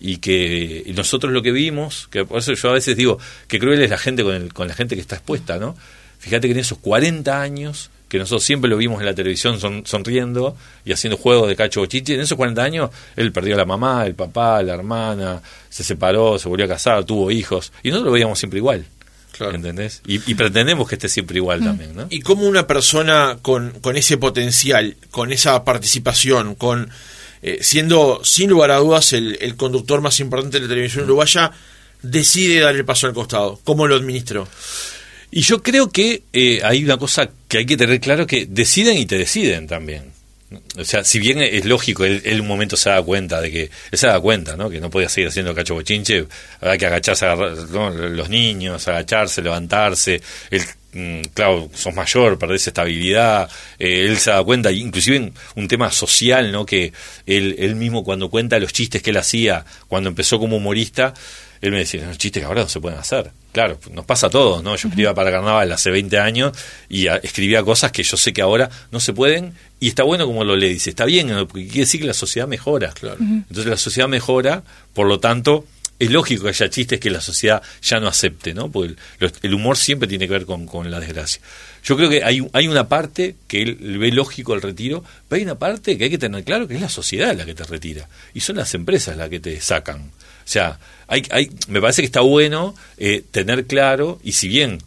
y 0.01 0.17
que 0.19 0.91
nosotros 0.97 1.31
lo 1.35 1.43
que 1.43 1.53
vimos, 1.53 2.09
que 2.11 2.25
por 2.25 2.39
eso 2.39 2.55
yo 2.55 2.71
a 2.71 2.73
veces 2.73 2.97
digo 2.97 3.19
que 3.47 3.59
cruel 3.59 3.83
es 3.83 3.91
la 3.91 3.99
gente 3.99 4.23
con, 4.23 4.35
el, 4.35 4.55
con 4.55 4.69
la 4.69 4.75
gente 4.75 4.95
que 4.95 5.03
está 5.03 5.17
expuesta, 5.17 5.59
¿no? 5.59 5.77
Fíjate 6.23 6.47
que 6.47 6.53
en 6.53 6.61
esos 6.61 6.79
40 6.79 7.43
años 7.43 7.91
que 8.13 8.19
nosotros 8.19 8.45
siempre 8.45 8.69
lo 8.69 8.77
vimos 8.77 9.01
en 9.01 9.07
la 9.07 9.15
televisión 9.15 9.59
sonriendo 9.87 10.55
y 10.85 10.93
haciendo 10.93 11.17
juegos 11.17 11.49
de 11.49 11.57
cacho 11.57 11.81
bochiche. 11.81 12.13
En 12.13 12.21
esos 12.21 12.37
40 12.37 12.63
años 12.63 12.91
él 13.17 13.33
perdió 13.33 13.55
a 13.55 13.59
la 13.59 13.65
mamá, 13.65 14.05
el 14.05 14.15
papá, 14.15 14.63
la 14.63 14.75
hermana, 14.75 15.41
se 15.71 15.83
separó, 15.83 16.39
se 16.39 16.47
volvió 16.47 16.67
a 16.67 16.69
casar, 16.69 17.05
tuvo 17.05 17.31
hijos. 17.31 17.73
Y 17.83 17.89
nosotros 17.89 18.09
lo 18.09 18.13
veíamos 18.13 18.39
siempre 18.39 18.59
igual. 18.59 18.85
¿Entendés? 19.41 20.03
Y, 20.07 20.19
pretendemos 20.35 20.87
que 20.87 20.97
esté 20.97 21.09
siempre 21.09 21.39
igual 21.39 21.63
mm. 21.63 21.65
también, 21.65 21.97
¿no? 21.97 22.07
Y 22.11 22.21
como 22.21 22.47
una 22.47 22.67
persona 22.67 23.39
con, 23.41 23.71
con 23.81 23.97
ese 23.97 24.19
potencial, 24.19 24.95
con 25.11 25.33
esa 25.33 25.65
participación, 25.65 26.55
con 26.55 26.91
eh, 27.41 27.61
siendo 27.63 28.21
sin 28.25 28.51
lugar 28.51 28.73
a 28.73 28.77
dudas 28.77 29.15
el, 29.15 29.39
el, 29.41 29.57
conductor 29.57 30.03
más 30.03 30.21
importante 30.21 30.59
de 30.59 30.67
la 30.67 30.69
televisión 30.69 31.05
uruguaya, 31.05 31.51
decide 32.03 32.61
dar 32.61 32.77
el 32.77 32.85
paso 32.85 33.07
al 33.07 33.15
costado. 33.15 33.59
¿Cómo 33.65 33.87
lo 33.87 33.97
administró? 33.97 34.47
Y 35.35 35.41
yo 35.41 35.63
creo 35.63 35.91
que 35.91 36.25
eh, 36.35 36.61
hay 36.63 36.85
una 36.85 36.99
cosa 36.99 37.31
que 37.49 37.59
hay 37.59 37.67
que 37.67 37.79
tener 37.79 37.99
claro 38.01 38.27
que 38.27 38.45
deciden 38.45 38.99
y 38.99 39.07
te 39.07 39.17
deciden 39.17 39.67
también. 39.67 40.13
O 40.77 40.85
sea, 40.85 41.05
si 41.05 41.19
bien 41.19 41.41
es 41.41 41.65
lógico, 41.65 42.05
él, 42.05 42.39
un 42.39 42.47
momento 42.47 42.77
se 42.77 42.91
da 42.91 43.03
cuenta 43.03 43.41
de 43.41 43.51
que, 43.51 43.63
él 43.63 43.99
se 43.99 44.07
da 44.07 44.21
cuenta, 44.21 44.59
¿no? 44.59 44.69
Que 44.69 44.79
no 44.79 44.91
podía 44.91 45.09
seguir 45.09 45.29
haciendo 45.29 45.55
cacho 45.55 45.73
bochinche, 45.73 46.27
habrá 46.61 46.77
que 46.77 46.85
agacharse, 46.85 47.27
los 47.35 48.29
niños, 48.29 48.87
agacharse, 48.87 49.41
levantarse, 49.41 50.21
él, 50.51 50.63
mm, 50.93 51.21
claro, 51.33 51.71
sos 51.73 51.95
mayor, 51.95 52.39
perdés 52.39 52.67
estabilidad, 52.67 53.49
eh, 53.79 54.05
él 54.07 54.19
se 54.19 54.33
da 54.33 54.45
cuenta, 54.45 54.71
inclusive 54.71 55.33
un 55.57 55.67
tema 55.69 55.91
social, 55.91 56.53
¿no? 56.53 56.67
Que 56.67 56.93
él, 57.25 57.57
él 57.59 57.75
mismo 57.75 58.05
cuando 58.05 58.29
cuenta 58.29 58.59
los 58.59 58.75
chistes 58.75 59.01
que 59.01 59.09
él 59.09 59.17
hacía 59.17 59.65
cuando 59.89 60.11
empezó 60.11 60.39
como 60.39 60.59
humorista, 60.59 61.15
él 61.63 61.71
me 61.71 61.79
decía, 61.79 62.05
los 62.05 62.19
chistes 62.19 62.43
que 62.43 62.47
ahora 62.47 62.63
no 62.63 62.69
se 62.69 62.81
pueden 62.81 62.99
hacer. 62.99 63.31
Claro, 63.53 63.79
nos 63.93 64.05
pasa 64.05 64.27
a 64.27 64.31
todos, 64.31 64.65
¿no? 64.65 64.75
Yo 64.75 64.89
escribía 64.89 65.15
para 65.15 65.31
Carnaval 65.31 65.71
hace 65.71 65.91
20 65.91 66.19
años 66.19 66.53
y 66.89 67.07
escribía 67.07 67.63
cosas 67.63 67.93
que 67.93 68.03
yo 68.03 68.17
sé 68.17 68.33
que 68.33 68.43
ahora 68.43 68.69
no 68.91 68.99
se 68.99 69.13
pueden 69.13 69.55
y 69.79 69.89
está 69.89 70.03
bueno 70.03 70.27
como 70.27 70.43
lo 70.43 70.57
le 70.57 70.69
dice, 70.69 70.91
está 70.91 71.05
bien, 71.05 71.29
porque 71.49 71.67
quiere 71.67 71.81
decir 71.81 72.01
que 72.01 72.07
la 72.09 72.15
sociedad 72.15 72.49
mejora. 72.49 72.91
Claro. 72.93 73.19
Entonces 73.21 73.67
la 73.67 73.77
sociedad 73.77 74.09
mejora, 74.09 74.65
por 74.93 75.07
lo 75.07 75.21
tanto, 75.21 75.65
es 76.01 76.11
lógico 76.11 76.43
que 76.43 76.49
haya 76.49 76.69
chistes 76.69 76.99
que 76.99 77.11
la 77.11 77.21
sociedad 77.21 77.63
ya 77.81 78.01
no 78.01 78.09
acepte, 78.09 78.55
¿no? 78.55 78.69
Porque 78.73 78.97
el, 79.43 79.55
humor 79.55 79.77
siempre 79.77 80.09
tiene 80.09 80.27
que 80.27 80.33
ver 80.33 80.47
con, 80.47 80.67
con, 80.67 80.91
la 80.91 80.99
desgracia. 80.99 81.41
Yo 81.85 81.97
creo 81.97 82.11
que 82.11 82.25
hay, 82.25 82.45
hay 82.53 82.67
una 82.67 82.89
parte 82.89 83.37
que 83.47 83.63
él 83.63 83.99
ve 84.01 84.11
lógico 84.11 84.55
el 84.55 84.63
retiro, 84.63 85.05
pero 85.29 85.39
hay 85.39 85.45
una 85.45 85.61
parte 85.61 85.97
que 85.97 86.05
hay 86.05 86.11
que 86.11 86.19
tener 86.19 86.43
claro 86.43 86.67
que 86.67 86.75
es 86.75 86.81
la 86.81 86.89
sociedad 86.89 87.37
la 87.37 87.45
que 87.45 87.55
te 87.55 87.63
retira 87.63 88.09
y 88.35 88.41
son 88.41 88.57
las 88.57 88.75
empresas 88.75 89.17
las 89.17 89.29
que 89.29 89.39
te 89.39 89.61
sacan. 89.61 90.11
Sea, 90.53 90.79
hay, 91.09 91.23
hay, 91.31 91.51
me 91.69 91.81
parece 91.81 92.03
que 92.03 92.07
está 92.07 92.21
bueno 92.21 92.75
eh, 92.99 93.25
tener 93.31 93.67
claro, 93.67 94.21
y 94.23 94.33
si 94.33 94.49
bien 94.49 94.81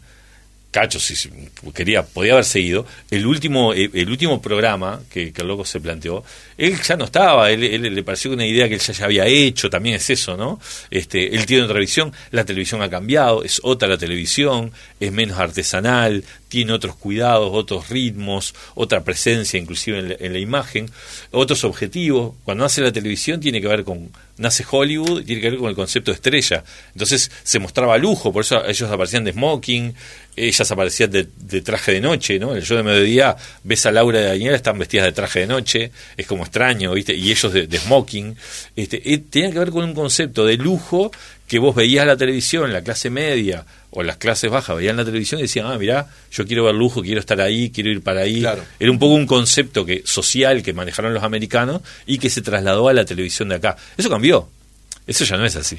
Cacho, 0.76 1.00
si 1.00 1.30
quería, 1.74 2.04
podía 2.04 2.34
haber 2.34 2.44
seguido, 2.44 2.86
el 3.10 3.26
último, 3.26 3.72
eh, 3.72 3.88
el 3.94 4.10
último 4.10 4.42
programa 4.42 5.00
que, 5.10 5.32
el 5.34 5.48
loco 5.48 5.64
se 5.64 5.80
planteó, 5.80 6.22
él 6.58 6.78
ya 6.82 6.96
no 6.96 7.06
estaba, 7.06 7.50
él, 7.50 7.82
le 7.82 8.02
pareció 8.02 8.30
una 8.30 8.44
idea 8.44 8.68
que 8.68 8.74
él 8.74 8.80
ya, 8.80 9.06
había 9.06 9.24
hecho, 9.26 9.70
también 9.70 9.96
es 9.96 10.10
eso, 10.10 10.36
¿no? 10.36 10.60
Este, 10.90 11.34
él 11.34 11.46
tiene 11.46 11.62
otra 11.62 11.78
visión, 11.80 12.12
la 12.30 12.44
televisión 12.44 12.82
ha 12.82 12.90
cambiado, 12.90 13.42
es 13.42 13.58
otra 13.62 13.88
la 13.88 13.96
televisión, 13.96 14.70
es 15.00 15.10
menos 15.10 15.38
artesanal, 15.38 16.22
tiene 16.48 16.72
otros 16.72 16.96
cuidados, 16.96 17.50
otros 17.52 17.88
ritmos, 17.88 18.54
otra 18.74 19.02
presencia 19.02 19.58
inclusive 19.58 20.16
en 20.20 20.32
la, 20.32 20.38
imagen, 20.38 20.90
otros 21.30 21.64
objetivos. 21.64 22.34
Cuando 22.44 22.64
nace 22.64 22.80
la 22.80 22.92
televisión 22.92 23.40
tiene 23.40 23.60
que 23.60 23.68
ver 23.68 23.84
con, 23.84 24.10
nace 24.38 24.64
Hollywood, 24.68 25.24
tiene 25.24 25.40
que 25.40 25.50
ver 25.50 25.58
con 25.58 25.68
el 25.68 25.74
concepto 25.74 26.10
de 26.10 26.16
estrella. 26.16 26.64
Entonces 26.92 27.30
se 27.42 27.58
mostraba 27.58 27.98
lujo, 27.98 28.32
por 28.32 28.42
eso 28.42 28.64
ellos 28.64 28.90
aparecían 28.90 29.24
de 29.24 29.32
smoking, 29.32 29.94
ellas 30.36 30.70
aparecían 30.70 31.10
de, 31.10 31.24
traje 31.62 31.92
de 31.92 32.00
noche, 32.00 32.38
¿no? 32.38 32.52
En 32.52 32.58
el 32.58 32.64
show 32.64 32.76
de 32.76 32.82
mediodía 32.82 33.36
ves 33.64 33.86
a 33.86 33.90
Laura 33.90 34.20
y 34.20 34.24
a 34.24 34.28
Daniela, 34.28 34.56
están 34.56 34.78
vestidas 34.78 35.06
de 35.06 35.12
traje 35.12 35.40
de 35.40 35.46
noche, 35.46 35.90
es 36.16 36.26
como 36.26 36.44
extraño, 36.44 36.92
¿viste? 36.92 37.14
Y 37.14 37.30
ellos 37.30 37.52
de, 37.52 37.78
smoking. 37.78 38.36
Este, 38.76 39.12
eh, 39.12 39.18
tenía 39.18 39.50
que 39.50 39.58
ver 39.58 39.70
con 39.70 39.84
un 39.84 39.94
concepto 39.94 40.44
de 40.44 40.56
lujo 40.56 41.10
que 41.46 41.58
vos 41.58 41.74
veías 41.74 42.06
la 42.06 42.16
televisión, 42.16 42.72
la 42.72 42.82
clase 42.82 43.08
media 43.10 43.64
o 43.90 44.02
las 44.02 44.16
clases 44.16 44.50
bajas 44.50 44.76
veían 44.76 44.96
la 44.96 45.04
televisión 45.04 45.38
y 45.38 45.42
decían, 45.42 45.66
ah, 45.66 45.78
mirá, 45.78 46.08
yo 46.30 46.46
quiero 46.46 46.64
ver 46.64 46.74
lujo, 46.74 47.02
quiero 47.02 47.20
estar 47.20 47.40
ahí, 47.40 47.70
quiero 47.70 47.90
ir 47.90 48.02
para 48.02 48.22
ahí. 48.22 48.44
Era 48.78 48.90
un 48.90 48.98
poco 48.98 49.14
un 49.14 49.26
concepto 49.26 49.86
que 49.86 50.02
social 50.04 50.62
que 50.62 50.72
manejaron 50.72 51.14
los 51.14 51.22
americanos 51.22 51.82
y 52.04 52.18
que 52.18 52.30
se 52.30 52.42
trasladó 52.42 52.88
a 52.88 52.92
la 52.92 53.04
televisión 53.04 53.48
de 53.48 53.56
acá. 53.56 53.76
Eso 53.96 54.10
cambió. 54.10 54.48
Eso 55.06 55.24
ya 55.24 55.36
no 55.36 55.46
es 55.46 55.54
así. 55.56 55.78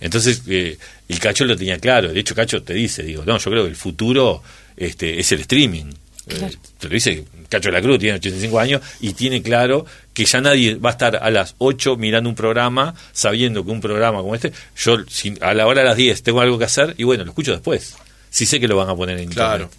Entonces, 0.00 0.42
eh, 0.46 0.78
el 1.08 1.18
Cacho 1.18 1.44
lo 1.44 1.56
tenía 1.56 1.78
claro. 1.78 2.12
De 2.12 2.20
hecho, 2.20 2.34
Cacho 2.34 2.62
te 2.62 2.74
dice, 2.74 3.02
digo, 3.02 3.24
no, 3.24 3.38
yo 3.38 3.50
creo 3.50 3.64
que 3.64 3.70
el 3.70 3.76
futuro 3.76 4.42
este, 4.76 5.18
es 5.18 5.32
el 5.32 5.40
streaming. 5.40 5.86
Eh, 6.28 6.50
te 6.78 6.88
lo 6.88 6.94
dice 6.94 7.24
Cacho 7.48 7.68
de 7.68 7.72
la 7.72 7.82
Cruz, 7.82 7.98
tiene 7.98 8.16
85 8.16 8.58
años 8.58 8.82
y 9.00 9.12
tiene 9.14 9.42
claro 9.42 9.86
que 10.12 10.24
ya 10.24 10.40
nadie 10.40 10.74
va 10.74 10.90
a 10.90 10.92
estar 10.92 11.16
a 11.16 11.30
las 11.30 11.54
8 11.58 11.96
mirando 11.96 12.28
un 12.28 12.36
programa 12.36 12.94
sabiendo 13.12 13.64
que 13.64 13.70
un 13.70 13.80
programa 13.80 14.20
como 14.20 14.34
este, 14.34 14.52
yo 14.76 14.98
a 15.40 15.54
la 15.54 15.66
hora 15.66 15.82
de 15.82 15.88
las 15.88 15.96
10 15.96 16.22
tengo 16.22 16.40
algo 16.40 16.58
que 16.58 16.64
hacer 16.64 16.94
y 16.98 17.04
bueno, 17.04 17.24
lo 17.24 17.30
escucho 17.30 17.52
después. 17.52 17.96
Si 18.30 18.46
sé 18.46 18.60
que 18.60 18.68
lo 18.68 18.76
van 18.76 18.90
a 18.90 18.94
poner 18.94 19.16
en 19.16 19.24
internet. 19.24 19.70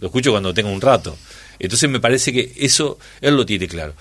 Lo 0.00 0.06
escucho 0.06 0.30
cuando 0.30 0.54
tengo 0.54 0.70
un 0.70 0.80
rato. 0.80 1.16
Entonces 1.58 1.88
me 1.88 2.00
parece 2.00 2.32
que 2.32 2.52
eso 2.58 2.98
él 3.20 3.36
lo 3.36 3.46
tiene 3.46 3.66
claro. 3.66 3.94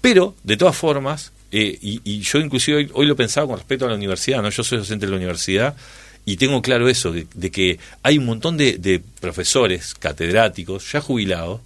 Pero, 0.00 0.34
de 0.42 0.56
todas 0.56 0.76
formas, 0.76 1.32
eh, 1.50 1.78
y, 1.80 2.20
yo 2.20 2.38
inclusive 2.38 2.90
hoy, 2.92 3.06
lo 3.06 3.16
pensaba 3.16 3.46
con 3.46 3.56
respecto 3.56 3.86
a 3.86 3.88
la 3.88 3.94
universidad, 3.94 4.42
¿no? 4.42 4.50
Yo 4.50 4.62
soy 4.64 4.78
docente 4.78 5.06
de 5.06 5.12
la 5.12 5.16
universidad 5.16 5.76
y 6.26 6.36
tengo 6.36 6.62
claro 6.62 6.88
eso, 6.88 7.12
de, 7.12 7.50
que 7.50 7.78
hay 8.02 8.18
un 8.18 8.24
montón 8.24 8.56
de, 8.56 9.02
profesores, 9.20 9.94
catedráticos, 9.94 10.90
ya 10.90 11.00
jubilados, 11.00 11.60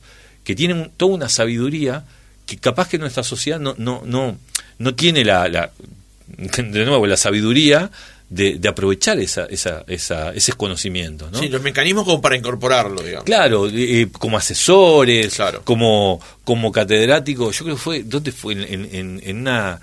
que 0.44 0.54
tienen 0.54 0.90
toda 0.96 1.14
una 1.14 1.28
sabiduría 1.28 2.04
que 2.46 2.56
capaz 2.56 2.88
que 2.88 2.98
nuestra 2.98 3.22
sociedad 3.22 3.60
no, 3.60 3.74
no, 3.78 4.02
no, 4.04 4.38
no 4.78 4.94
tiene 4.94 5.24
la, 5.24 5.48
la, 5.48 5.70
de 6.36 6.84
nuevo, 6.84 7.06
la 7.06 7.16
sabiduría 7.16 7.90
de, 8.30 8.60
aprovechar 8.68 9.18
esa, 9.20 9.46
esa, 9.46 9.84
esa, 9.86 10.32
ese 10.32 10.52
conocimiento. 10.54 11.30
¿no? 11.30 11.38
Sí, 11.38 11.48
los 11.48 11.62
mecanismos 11.62 12.04
como 12.04 12.20
para 12.20 12.36
incorporarlo, 12.36 13.02
digamos. 13.02 13.24
Claro, 13.24 13.68
eh, 13.72 14.08
como 14.12 14.36
asesores, 14.36 15.34
claro. 15.34 15.62
como, 15.64 16.20
como 16.44 16.72
catedrático. 16.72 17.50
Yo 17.50 17.64
creo 17.64 17.76
que 17.76 17.82
fue, 17.82 18.02
¿dónde 18.02 18.32
fue? 18.32 18.54
En, 18.54 18.88
en, 18.92 19.20
en 19.24 19.36
una 19.38 19.80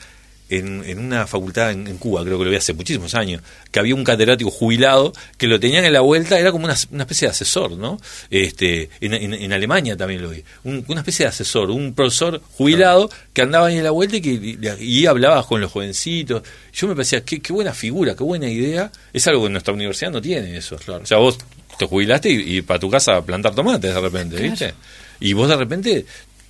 en, 0.49 0.83
en 0.85 0.99
una 0.99 1.27
facultad 1.27 1.71
en, 1.71 1.97
Cuba, 1.97 2.23
creo 2.23 2.37
que 2.37 2.45
lo 2.45 2.51
vi 2.51 2.57
hace 2.57 2.73
muchísimos 2.73 3.15
años, 3.15 3.41
que 3.71 3.79
había 3.79 3.95
un 3.95 4.03
catedrático 4.03 4.51
jubilado 4.51 5.13
que 5.37 5.47
lo 5.47 5.59
tenían 5.59 5.85
en 5.85 5.93
la 5.93 6.01
vuelta, 6.01 6.39
era 6.39 6.51
como 6.51 6.65
una, 6.65 6.75
una 6.91 7.03
especie 7.03 7.27
de 7.27 7.31
asesor, 7.31 7.71
¿no? 7.71 7.99
Este, 8.29 8.89
en, 9.01 9.13
en, 9.13 9.53
Alemania 9.53 9.97
también 9.97 10.21
lo 10.21 10.29
vi, 10.29 10.43
una 10.63 11.01
especie 11.01 11.25
de 11.25 11.29
asesor, 11.29 11.71
un 11.71 11.93
profesor 11.93 12.41
jubilado 12.57 13.09
que 13.33 13.41
andaba 13.41 13.67
ahí 13.67 13.77
en 13.77 13.83
la 13.83 13.91
vuelta 13.91 14.17
y 14.17 14.21
que 14.21 14.75
y, 14.79 15.05
hablaba 15.05 15.45
con 15.45 15.61
los 15.61 15.71
jovencitos. 15.71 16.43
Yo 16.73 16.87
me 16.87 16.95
parecía, 16.95 17.23
qué, 17.23 17.41
qué 17.41 17.53
buena 17.53 17.73
figura, 17.73 18.15
qué 18.15 18.23
buena 18.23 18.49
idea. 18.49 18.91
Es 19.13 19.27
algo 19.27 19.43
que 19.43 19.49
nuestra 19.49 19.73
universidad 19.73 20.11
no 20.11 20.21
tiene 20.21 20.57
eso. 20.57 20.77
Claro. 20.77 21.03
O 21.03 21.05
sea, 21.05 21.17
vos 21.17 21.37
te 21.77 21.85
jubilaste 21.85 22.29
y, 22.29 22.61
para 22.61 22.79
tu 22.79 22.89
casa 22.89 23.21
plantar 23.21 23.53
tomates 23.53 23.93
de 23.93 24.01
repente, 24.01 24.41
¿viste? 24.41 24.73
Y 25.19 25.33
vos 25.33 25.47
de 25.47 25.55
repente 25.55 26.05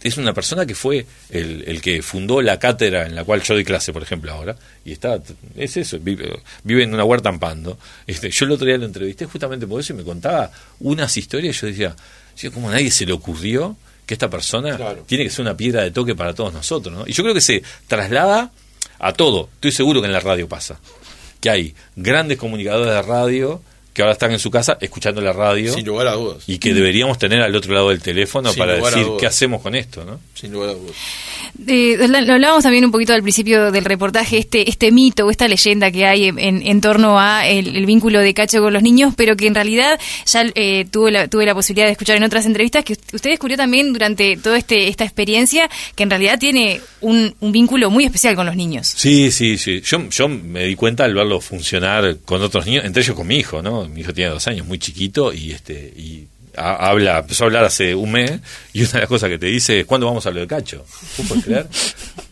es 0.05 0.17
una 0.17 0.33
persona 0.35 0.67
que 0.67 0.75
fue 0.75 1.03
el, 1.31 1.63
el, 1.65 1.81
que 1.81 2.03
fundó 2.03 2.39
la 2.39 2.59
cátedra 2.59 3.07
en 3.07 3.15
la 3.15 3.23
cual 3.23 3.41
yo 3.41 3.55
doy 3.55 3.63
clase, 3.63 3.91
por 3.91 4.03
ejemplo, 4.03 4.31
ahora, 4.31 4.55
y 4.85 4.91
está, 4.91 5.19
es 5.55 5.77
eso, 5.77 5.97
vive, 5.99 6.31
vive 6.63 6.83
en 6.83 6.93
una 6.93 7.03
huerta 7.03 7.29
en 7.29 7.39
Pando. 7.39 7.79
Este, 8.05 8.29
yo 8.29 8.45
el 8.45 8.51
otro 8.51 8.67
día 8.67 8.77
lo 8.77 8.85
entrevisté 8.85 9.25
justamente 9.25 9.65
por 9.65 9.79
eso 9.79 9.93
y 9.93 9.95
me 9.95 10.03
contaba 10.03 10.51
unas 10.81 11.17
historias, 11.17 11.57
y 11.57 11.59
yo 11.59 11.67
decía, 11.67 11.95
¿cómo 12.43 12.53
como 12.53 12.71
nadie 12.71 12.91
se 12.91 13.07
le 13.07 13.13
ocurrió 13.13 13.75
que 14.05 14.13
esta 14.13 14.29
persona 14.29 14.77
tiene 15.07 15.23
que 15.23 15.31
ser 15.31 15.41
una 15.41 15.57
piedra 15.57 15.81
de 15.81 15.89
toque 15.89 16.13
para 16.13 16.35
todos 16.35 16.53
nosotros, 16.53 16.95
¿no? 16.95 17.07
Y 17.07 17.11
yo 17.11 17.23
creo 17.23 17.33
que 17.33 17.41
se 17.41 17.63
traslada 17.87 18.51
a 18.99 19.13
todo, 19.13 19.49
estoy 19.55 19.71
seguro 19.71 20.01
que 20.01 20.05
en 20.07 20.13
la 20.13 20.19
radio 20.19 20.47
pasa, 20.47 20.79
que 21.41 21.49
hay 21.49 21.73
grandes 21.95 22.37
comunicadores 22.37 22.93
de 22.93 23.01
radio, 23.01 23.59
que 23.95 24.01
ahora 24.01 24.12
están 24.12 24.34
en 24.34 24.39
su 24.39 24.51
casa 24.51 24.77
escuchando 24.81 25.21
la 25.21 25.31
radio. 25.31 25.73
Sin 25.73 25.86
lugar 25.86 26.08
a 26.08 26.12
dudas. 26.15 26.43
Y 26.47 26.58
que 26.58 26.73
deberíamos 26.73 27.17
tener 27.17 27.41
al 27.41 27.55
otro 27.55 27.73
lado 27.73 27.89
del 27.89 28.01
teléfono 28.01 28.53
para 28.53 28.73
decir 28.73 29.08
qué 29.17 29.25
hacemos 29.25 29.62
con 29.62 29.73
esto, 29.73 30.03
¿no? 30.03 30.19
Sin 30.34 30.51
lugar 30.51 30.71
a 30.71 30.73
dudas. 30.73 32.27
lo 32.27 32.34
hablábamos 32.34 32.63
también 32.63 32.84
un 32.84 32.91
poquito 32.91 33.13
al 33.13 33.21
principio 33.21 33.71
del 33.71 33.86
reportaje, 33.86 34.38
este 34.38 34.69
este 34.69 34.91
mito 34.91 35.25
o 35.25 35.31
esta 35.31 35.47
leyenda 35.47 35.91
que 35.91 36.05
hay 36.05 36.25
en, 36.25 36.38
en 36.38 36.81
torno 36.81 37.17
a 37.17 37.47
el, 37.47 37.86
vínculo 37.86 38.19
de 38.19 38.34
Cacho 38.34 38.60
con 38.62 38.73
los 38.73 38.84
niños, 38.84 39.13
pero 39.15 39.38
que 39.38 39.47
en 39.47 39.55
realidad 39.55 39.97
ya 40.25 40.43
eh, 40.55 40.86
tuve, 40.91 41.12
la, 41.12 41.29
tuve 41.29 41.45
la 41.45 41.53
posibilidad 41.53 41.86
de 41.86 41.93
escuchar 41.93 42.17
en 42.17 42.23
otras 42.23 42.45
entrevistas 42.45 42.84
que 42.84 42.97
usted 43.13 43.29
descubrió 43.29 43.55
también 43.55 43.93
durante 43.93 44.36
toda 44.36 44.58
este, 44.58 44.89
esta 44.89 45.05
experiencia 45.05 45.69
que 45.95 46.03
en 46.03 46.10
realidad 46.10 46.38
tiene 46.38 46.81
un, 46.99 47.34
un 47.39 47.51
vínculo 47.53 47.89
muy 47.89 48.03
especial 48.03 48.36
con 48.36 48.45
los 48.45 48.58
niños. 48.58 48.88
Sí, 48.93 49.31
sí, 49.31 49.58
sí. 49.58 49.79
Yo, 49.79 50.10
yo 50.10 50.27
me 50.27 50.65
di 50.65 50.75
cuenta 50.75 51.05
al 51.05 51.13
verlo 51.13 51.39
funcionar 51.39 52.17
con 52.25 52.41
otros 52.41 52.65
niños, 52.65 52.84
entre 52.84 53.01
ellos 53.01 53.15
con 53.15 53.27
mi 53.27 53.38
hijo, 53.38 53.62
¿no? 53.62 53.85
Mi 53.89 54.02
hijo 54.02 54.13
tiene 54.13 54.32
dos 54.32 54.48
años, 54.48 54.65
muy 54.65 54.80
chiquito, 54.80 55.34
y 55.34 55.52
este 55.52 55.93
y 55.95 56.28
habla, 56.58 57.19
empezó 57.19 57.43
a 57.43 57.48
hablar 57.48 57.65
hace 57.65 57.95
un 57.95 58.12
mes, 58.12 58.39
y 58.74 58.82
una 58.82 58.91
de 58.91 59.00
las 59.00 59.10
cosas 59.10 59.30
que 59.30 59.38
te 59.38 59.48
dice 59.48 59.82
es, 59.82 59.86
¿cuándo 59.86 60.08
vamos 60.08 60.26
a 60.26 60.32
lo 60.32 60.39
de 60.39 60.48
Cacho? 60.48 60.86
¿Tú 61.15 61.24
puedes 61.24 61.43
creer? 61.43 61.67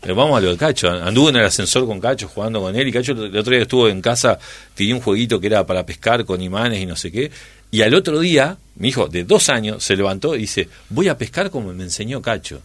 Eh, 0.06 0.12
vamos 0.12 0.36
a 0.36 0.40
lo 0.42 0.50
de 0.50 0.58
Cacho. 0.58 0.90
Anduvo 0.90 1.30
en 1.30 1.36
el 1.36 1.46
ascensor 1.46 1.86
con 1.86 1.98
Cacho, 1.98 2.28
jugando 2.28 2.60
con 2.60 2.76
él, 2.76 2.86
y 2.86 2.92
Cacho 2.92 3.12
el 3.12 3.34
otro 3.38 3.52
día 3.52 3.62
estuvo 3.62 3.88
en 3.88 4.02
casa, 4.02 4.38
tenía 4.74 4.94
un 4.94 5.00
jueguito 5.00 5.40
que 5.40 5.46
era 5.46 5.64
para 5.64 5.86
pescar 5.86 6.26
con 6.26 6.42
imanes 6.42 6.78
y 6.82 6.84
no 6.84 6.94
sé 6.94 7.10
qué, 7.10 7.30
y 7.70 7.80
al 7.80 7.94
otro 7.94 8.20
día, 8.20 8.56
mi 8.76 8.88
hijo 8.88 9.08
de 9.08 9.24
dos 9.24 9.48
años 9.48 9.82
se 9.82 9.96
levantó 9.96 10.36
y 10.36 10.40
dice, 10.40 10.68
voy 10.90 11.08
a 11.08 11.16
pescar 11.16 11.50
como 11.50 11.72
me 11.72 11.84
enseñó 11.84 12.20
Cacho. 12.20 12.60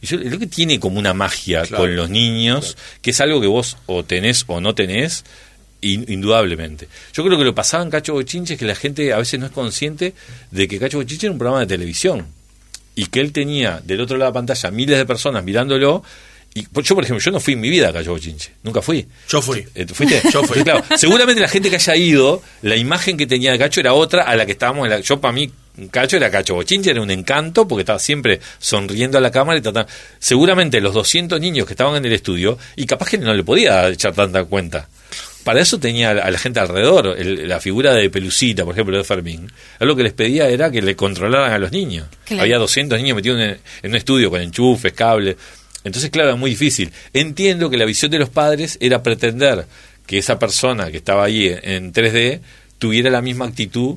Y 0.00 0.06
yo 0.06 0.18
creo 0.20 0.38
que 0.38 0.46
tiene 0.46 0.78
como 0.78 0.98
una 0.98 1.12
magia 1.12 1.66
con 1.66 1.96
los 1.96 2.08
niños, 2.08 2.76
que 3.02 3.10
es 3.10 3.20
algo 3.20 3.40
que 3.40 3.46
vos 3.48 3.76
o 3.86 4.04
tenés 4.04 4.44
o 4.46 4.60
no 4.60 4.74
tenés, 4.74 5.24
indudablemente. 5.80 6.88
Yo 7.12 7.24
creo 7.24 7.38
que 7.38 7.44
lo 7.44 7.54
pasaba 7.54 7.82
en 7.82 7.90
Cacho 7.90 8.14
Bochinche 8.14 8.54
es 8.54 8.58
que 8.58 8.66
la 8.66 8.74
gente 8.74 9.12
a 9.12 9.18
veces 9.18 9.38
no 9.38 9.46
es 9.46 9.52
consciente 9.52 10.14
de 10.50 10.68
que 10.68 10.78
Cacho 10.78 10.98
Bochinche 10.98 11.26
era 11.26 11.32
un 11.32 11.38
programa 11.38 11.60
de 11.60 11.66
televisión 11.66 12.26
y 12.94 13.06
que 13.06 13.20
él 13.20 13.32
tenía 13.32 13.80
del 13.84 14.00
otro 14.00 14.16
lado 14.16 14.30
de 14.30 14.34
la 14.34 14.40
pantalla 14.40 14.70
miles 14.70 14.98
de 14.98 15.06
personas 15.06 15.44
mirándolo. 15.44 16.02
Y 16.54 16.62
yo, 16.62 16.94
por 16.94 17.04
ejemplo, 17.04 17.18
yo 17.18 17.30
no 17.30 17.38
fui 17.38 17.54
en 17.54 17.60
mi 17.60 17.70
vida 17.70 17.90
a 17.90 17.92
Cacho 17.92 18.10
Bochinche, 18.10 18.52
nunca 18.64 18.82
fui. 18.82 19.06
Yo 19.28 19.40
fui. 19.40 19.64
Eh, 19.74 19.86
¿Fuiste? 19.86 20.20
Yo 20.32 20.42
fui. 20.42 20.62
Claro, 20.64 20.82
seguramente 20.96 21.40
la 21.40 21.48
gente 21.48 21.70
que 21.70 21.76
haya 21.76 21.94
ido, 21.94 22.42
la 22.62 22.74
imagen 22.74 23.16
que 23.16 23.26
tenía 23.26 23.52
de 23.52 23.58
Cacho 23.58 23.80
era 23.80 23.92
otra 23.92 24.22
a 24.22 24.34
la 24.34 24.46
que 24.46 24.52
estábamos. 24.52 24.86
En 24.86 24.90
la, 24.90 25.00
yo, 25.00 25.20
para 25.20 25.32
mí, 25.32 25.52
Cacho 25.92 26.16
era 26.16 26.30
Cacho 26.30 26.54
Bochinche, 26.54 26.90
era 26.90 27.02
un 27.02 27.10
encanto 27.12 27.68
porque 27.68 27.82
estaba 27.82 28.00
siempre 28.00 28.40
sonriendo 28.58 29.18
a 29.18 29.20
la 29.20 29.30
cámara 29.30 29.58
y 29.58 29.62
tratando. 29.62 29.88
Seguramente 30.18 30.80
los 30.80 30.94
200 30.94 31.40
niños 31.40 31.66
que 31.66 31.74
estaban 31.74 31.94
en 31.94 32.04
el 32.06 32.12
estudio, 32.14 32.58
y 32.74 32.86
capaz 32.86 33.10
que 33.10 33.18
no 33.18 33.32
le 33.32 33.44
podía 33.44 33.88
echar 33.88 34.14
tanta 34.14 34.42
cuenta 34.44 34.88
para 35.48 35.62
eso 35.62 35.80
tenía 35.80 36.10
a 36.10 36.30
la 36.30 36.38
gente 36.38 36.60
alrededor. 36.60 37.16
la 37.24 37.58
figura 37.58 37.94
de 37.94 38.10
Pelucita, 38.10 38.66
por 38.66 38.74
ejemplo, 38.74 38.98
de 38.98 39.02
Fermín. 39.02 39.50
Lo 39.80 39.96
que 39.96 40.02
les 40.02 40.12
pedía 40.12 40.46
era 40.46 40.70
que 40.70 40.82
le 40.82 40.94
controlaran 40.94 41.50
a 41.50 41.58
los 41.58 41.72
niños. 41.72 42.06
Había 42.38 42.58
200 42.58 43.00
niños 43.00 43.16
metidos 43.16 43.40
en, 43.40 43.58
un 43.90 43.96
estudio 43.96 44.28
con 44.28 44.42
enchufes, 44.42 44.92
cables. 44.92 45.36
Entonces, 45.84 46.10
claro, 46.10 46.28
era 46.28 46.36
muy 46.36 46.50
difícil. 46.50 46.92
Entiendo 47.14 47.70
que 47.70 47.78
la 47.78 47.86
visión 47.86 48.10
de 48.10 48.18
los 48.18 48.28
padres 48.28 48.76
era 48.82 49.02
pretender 49.02 49.64
que 50.04 50.18
esa 50.18 50.38
persona 50.38 50.90
que 50.90 50.98
estaba 50.98 51.24
ahí 51.24 51.50
en 51.62 51.94
3D 51.94 52.40
tuviera 52.78 53.08
la 53.08 53.22
misma 53.22 53.46
actitud 53.46 53.96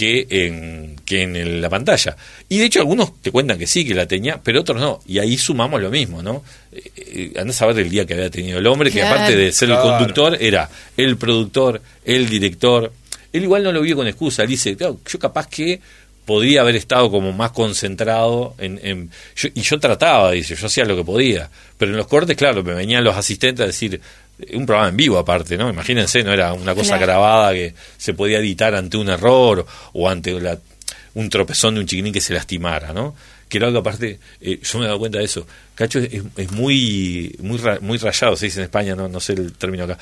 que 0.00 0.26
en, 0.30 0.96
que 1.04 1.24
en 1.24 1.60
la 1.60 1.68
pantalla. 1.68 2.16
Y 2.48 2.56
de 2.56 2.64
hecho 2.64 2.80
algunos 2.80 3.20
te 3.20 3.30
cuentan 3.30 3.58
que 3.58 3.66
sí, 3.66 3.84
que 3.84 3.94
la 3.94 4.06
tenía, 4.06 4.40
pero 4.42 4.62
otros 4.62 4.80
no. 4.80 5.00
Y 5.06 5.18
ahí 5.18 5.36
sumamos 5.36 5.78
lo 5.78 5.90
mismo, 5.90 6.22
¿no? 6.22 6.42
Eh, 6.72 6.90
eh 6.96 7.32
a 7.38 7.52
saber 7.52 7.80
el 7.80 7.90
día 7.90 8.06
que 8.06 8.14
había 8.14 8.30
tenido 8.30 8.60
el 8.60 8.66
hombre, 8.66 8.90
que 8.90 9.02
aparte 9.02 9.36
de 9.36 9.52
ser 9.52 9.68
el 9.68 9.76
conductor, 9.76 10.38
era 10.40 10.70
el 10.96 11.18
productor, 11.18 11.82
el 12.06 12.30
director. 12.30 12.90
Él 13.30 13.42
igual 13.42 13.62
no 13.62 13.72
lo 13.72 13.82
vio 13.82 13.94
con 13.94 14.06
excusa. 14.06 14.44
Él 14.44 14.48
dice, 14.48 14.74
yo 14.74 15.18
capaz 15.18 15.48
que 15.48 15.82
podría 16.30 16.60
haber 16.60 16.76
estado 16.76 17.10
como 17.10 17.32
más 17.32 17.50
concentrado 17.50 18.54
en... 18.58 19.10
y 19.52 19.60
yo 19.62 19.80
trataba, 19.80 20.30
dice, 20.30 20.54
yo 20.54 20.66
hacía 20.68 20.84
lo 20.84 20.94
que 20.94 21.02
podía. 21.02 21.50
Pero 21.76 21.90
en 21.90 21.96
los 21.96 22.06
cortes, 22.06 22.36
claro, 22.36 22.62
me 22.62 22.72
venían 22.72 23.02
los 23.02 23.16
asistentes 23.16 23.64
a 23.64 23.66
decir, 23.66 24.00
un 24.52 24.64
programa 24.64 24.90
en 24.90 24.96
vivo 24.96 25.18
aparte, 25.18 25.58
¿no? 25.58 25.68
Imagínense, 25.68 26.22
no 26.22 26.32
era 26.32 26.52
una 26.52 26.72
cosa 26.72 26.98
grabada 26.98 27.52
que 27.52 27.74
se 27.96 28.14
podía 28.14 28.38
editar 28.38 28.76
ante 28.76 28.96
un 28.96 29.08
error 29.08 29.66
o 29.92 30.08
ante 30.08 30.32
un 31.14 31.30
tropezón 31.30 31.74
de 31.74 31.80
un 31.80 31.86
chiquinín 31.88 32.12
que 32.12 32.20
se 32.20 32.32
lastimara, 32.32 32.92
¿no? 32.92 33.16
Que 33.48 33.58
era 33.58 33.66
algo 33.66 33.80
aparte, 33.80 34.20
eh, 34.40 34.60
yo 34.62 34.78
me 34.78 34.84
he 34.84 34.86
dado 34.86 35.00
cuenta 35.00 35.18
de 35.18 35.24
eso. 35.24 35.44
Cacho 35.74 35.98
es, 35.98 36.52
muy 36.52 37.34
muy 37.40 37.58
muy 37.80 37.98
rayado, 37.98 38.36
se 38.36 38.46
dice 38.46 38.60
en 38.60 38.66
España, 38.66 38.94
no, 38.94 39.08
no 39.08 39.18
sé 39.18 39.32
el 39.32 39.54
término 39.54 39.82
acá. 39.82 39.98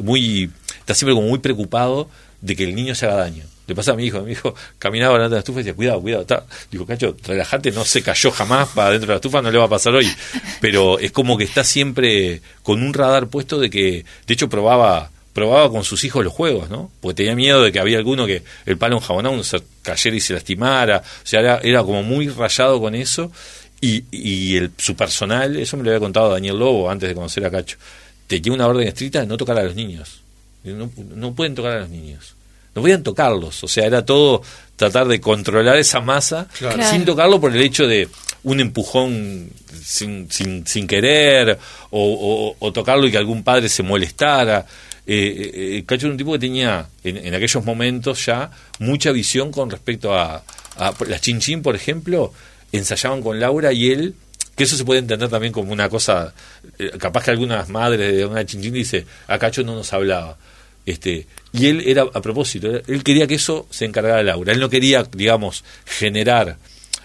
muy 0.00 0.50
está 0.80 0.94
siempre 0.94 1.14
como 1.14 1.28
muy 1.28 1.38
preocupado 1.38 2.10
de 2.40 2.56
que 2.56 2.64
el 2.64 2.74
niño 2.74 2.96
se 2.96 3.06
haga 3.06 3.14
daño. 3.14 3.44
Le 3.68 3.74
pasa 3.74 3.92
a 3.92 3.94
mi 3.94 4.06
hijo, 4.06 4.22
mi 4.22 4.32
hijo 4.32 4.54
caminaba 4.78 5.12
delante 5.12 5.34
de 5.34 5.36
la 5.36 5.40
estufa 5.40 5.60
y 5.60 5.62
decía, 5.62 5.76
cuidado, 5.76 6.00
cuidado. 6.00 6.22
Está. 6.22 6.46
Digo, 6.70 6.86
cacho, 6.86 7.14
relajate, 7.22 7.70
no 7.70 7.84
se 7.84 8.02
cayó 8.02 8.30
jamás 8.30 8.70
para 8.70 8.92
dentro 8.92 9.08
de 9.08 9.12
la 9.12 9.16
estufa, 9.16 9.42
no 9.42 9.50
le 9.50 9.58
va 9.58 9.66
a 9.66 9.68
pasar 9.68 9.94
hoy. 9.94 10.08
Pero 10.62 10.98
es 10.98 11.12
como 11.12 11.36
que 11.36 11.44
está 11.44 11.62
siempre 11.64 12.40
con 12.62 12.82
un 12.82 12.94
radar 12.94 13.28
puesto 13.28 13.60
de 13.60 13.68
que, 13.68 14.06
de 14.26 14.34
hecho, 14.34 14.48
probaba 14.48 15.10
probaba 15.34 15.70
con 15.70 15.84
sus 15.84 16.02
hijos 16.02 16.24
los 16.24 16.32
juegos, 16.32 16.68
¿no? 16.70 16.90
Porque 17.00 17.16
tenía 17.16 17.36
miedo 17.36 17.62
de 17.62 17.70
que 17.70 17.78
había 17.78 17.98
alguno 17.98 18.26
que 18.26 18.42
el 18.66 18.76
palo 18.76 18.96
enjabonado 18.96 19.44
se 19.44 19.62
cayera 19.82 20.16
y 20.16 20.20
se 20.20 20.32
lastimara. 20.32 21.02
O 21.04 21.26
sea, 21.26 21.40
era, 21.40 21.58
era 21.62 21.84
como 21.84 22.02
muy 22.02 22.28
rayado 22.28 22.80
con 22.80 22.94
eso. 22.94 23.30
Y, 23.82 24.04
y 24.10 24.56
el, 24.56 24.72
su 24.78 24.96
personal, 24.96 25.56
eso 25.56 25.76
me 25.76 25.84
lo 25.84 25.90
había 25.90 26.00
contado 26.00 26.32
Daniel 26.32 26.58
Lobo 26.58 26.90
antes 26.90 27.08
de 27.08 27.14
conocer 27.14 27.44
a 27.44 27.50
Cacho, 27.50 27.76
tenía 28.26 28.52
una 28.52 28.66
orden 28.66 28.88
estricta 28.88 29.20
de 29.20 29.26
no 29.26 29.36
tocar 29.36 29.58
a 29.58 29.62
los 29.62 29.76
niños. 29.76 30.22
No, 30.64 30.90
no 31.14 31.34
pueden 31.34 31.54
tocar 31.54 31.72
a 31.72 31.80
los 31.80 31.90
niños 31.90 32.34
no 32.74 32.82
podían 32.82 33.02
tocarlos, 33.02 33.62
o 33.64 33.68
sea, 33.68 33.86
era 33.86 34.04
todo 34.04 34.42
tratar 34.76 35.08
de 35.08 35.20
controlar 35.20 35.76
esa 35.76 36.00
masa 36.00 36.46
sin 36.90 37.04
tocarlo 37.04 37.40
por 37.40 37.54
el 37.54 37.60
hecho 37.60 37.86
de 37.86 38.08
un 38.44 38.60
empujón 38.60 39.50
sin, 39.82 40.30
sin, 40.30 40.66
sin 40.66 40.86
querer 40.86 41.58
o, 41.90 42.70
tocarlo 42.72 43.06
y 43.06 43.10
que 43.10 43.18
algún 43.18 43.42
padre 43.42 43.68
se 43.68 43.82
molestara. 43.82 44.64
Eh, 45.04 45.16
eh, 45.16 45.76
eh, 45.78 45.84
Cacho 45.86 46.06
era 46.06 46.12
un 46.12 46.18
tipo 46.18 46.32
que 46.32 46.38
tenía 46.38 46.86
en, 47.02 47.34
aquellos 47.34 47.64
momentos 47.64 48.24
ya 48.26 48.50
mucha 48.78 49.10
visión 49.10 49.50
con 49.50 49.70
respecto 49.70 50.14
a, 50.14 50.44
a 50.76 50.94
las 51.08 51.20
chinchín, 51.22 51.62
por 51.62 51.74
ejemplo, 51.74 52.32
ensayaban 52.70 53.22
con 53.22 53.40
Laura 53.40 53.72
y 53.72 53.90
él 53.90 54.14
que 54.58 54.64
eso 54.64 54.76
se 54.76 54.84
puede 54.84 54.98
entender 54.98 55.28
también 55.28 55.52
como 55.52 55.72
una 55.72 55.88
cosa, 55.88 56.34
eh, 56.80 56.90
capaz 56.98 57.22
que 57.22 57.30
algunas 57.30 57.68
madres 57.68 58.16
de 58.16 58.26
una 58.26 58.44
chinchín 58.44 58.74
dice, 58.74 59.06
a 59.28 59.38
Cacho 59.38 59.62
no 59.62 59.76
nos 59.76 59.92
hablaba. 59.92 60.36
Este, 60.88 61.26
y 61.52 61.66
él 61.66 61.82
era, 61.86 62.02
a 62.02 62.22
propósito, 62.22 62.68
él 62.86 63.02
quería 63.04 63.26
que 63.26 63.34
eso 63.34 63.66
se 63.70 63.84
encargara 63.84 64.22
Laura. 64.22 64.52
Él 64.52 64.60
no 64.60 64.70
quería, 64.70 65.02
digamos, 65.12 65.64
generar 65.84 66.56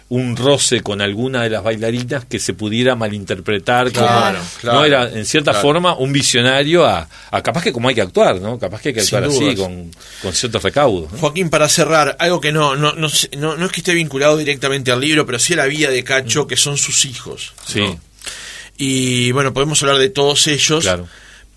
un 0.10 0.38
roce 0.38 0.82
con 0.82 1.02
alguna 1.02 1.44
de 1.44 1.50
las 1.50 1.64
bailarinas 1.64 2.26
que 2.26 2.38
se 2.38 2.54
pudiera 2.54 2.96
malinterpretar 2.96 3.92
claro, 3.92 4.40
no 4.62 4.86
era 4.86 5.10
en 5.10 5.26
cierta 5.26 5.54
forma 5.56 5.96
un 5.96 6.14
visionario 6.14 6.86
a, 6.86 7.08
capaz 7.42 7.64
que 7.64 7.74
como 7.74 7.90
hay 7.90 7.96
que 7.96 8.02
actuar 8.02 8.40
no 8.40 8.60
capaz 8.60 8.82
que 8.82 8.90
hay 8.90 8.94
que 8.94 9.02
actuar 9.02 9.24
así 9.24 9.56
con, 9.56 9.90
con 10.22 10.34
ciertos 10.34 10.62
recaudos 10.62 11.10
Joaquín 11.20 11.50
para 11.50 11.68
cerrar 11.68 12.16
algo 12.20 12.40
que 12.40 12.52
no 12.52 12.76
no, 12.76 12.92
no 12.94 13.08
no 13.38 13.66
es 13.66 13.72
que 13.72 13.80
esté 13.80 13.94
vinculado 13.94 14.38
directamente 14.38 14.92
al 14.92 15.00
libro 15.00 15.26
pero 15.26 15.40
sí 15.40 15.54
a 15.54 15.58
la 15.58 15.66
vida 15.66 15.90
de 15.90 16.04
Cacho 16.04 16.44
mm. 16.44 16.48
que 16.48 16.58
son 16.58 16.78
sus 16.78 17.06
hijos 17.06 17.54
sí. 17.66 17.84
y 18.78 19.32
bueno 19.32 19.52
podemos 19.52 19.82
hablar 19.82 19.98
de 19.98 20.10
todos 20.10 20.46
ellos. 20.48 20.84
Claro 20.84 21.08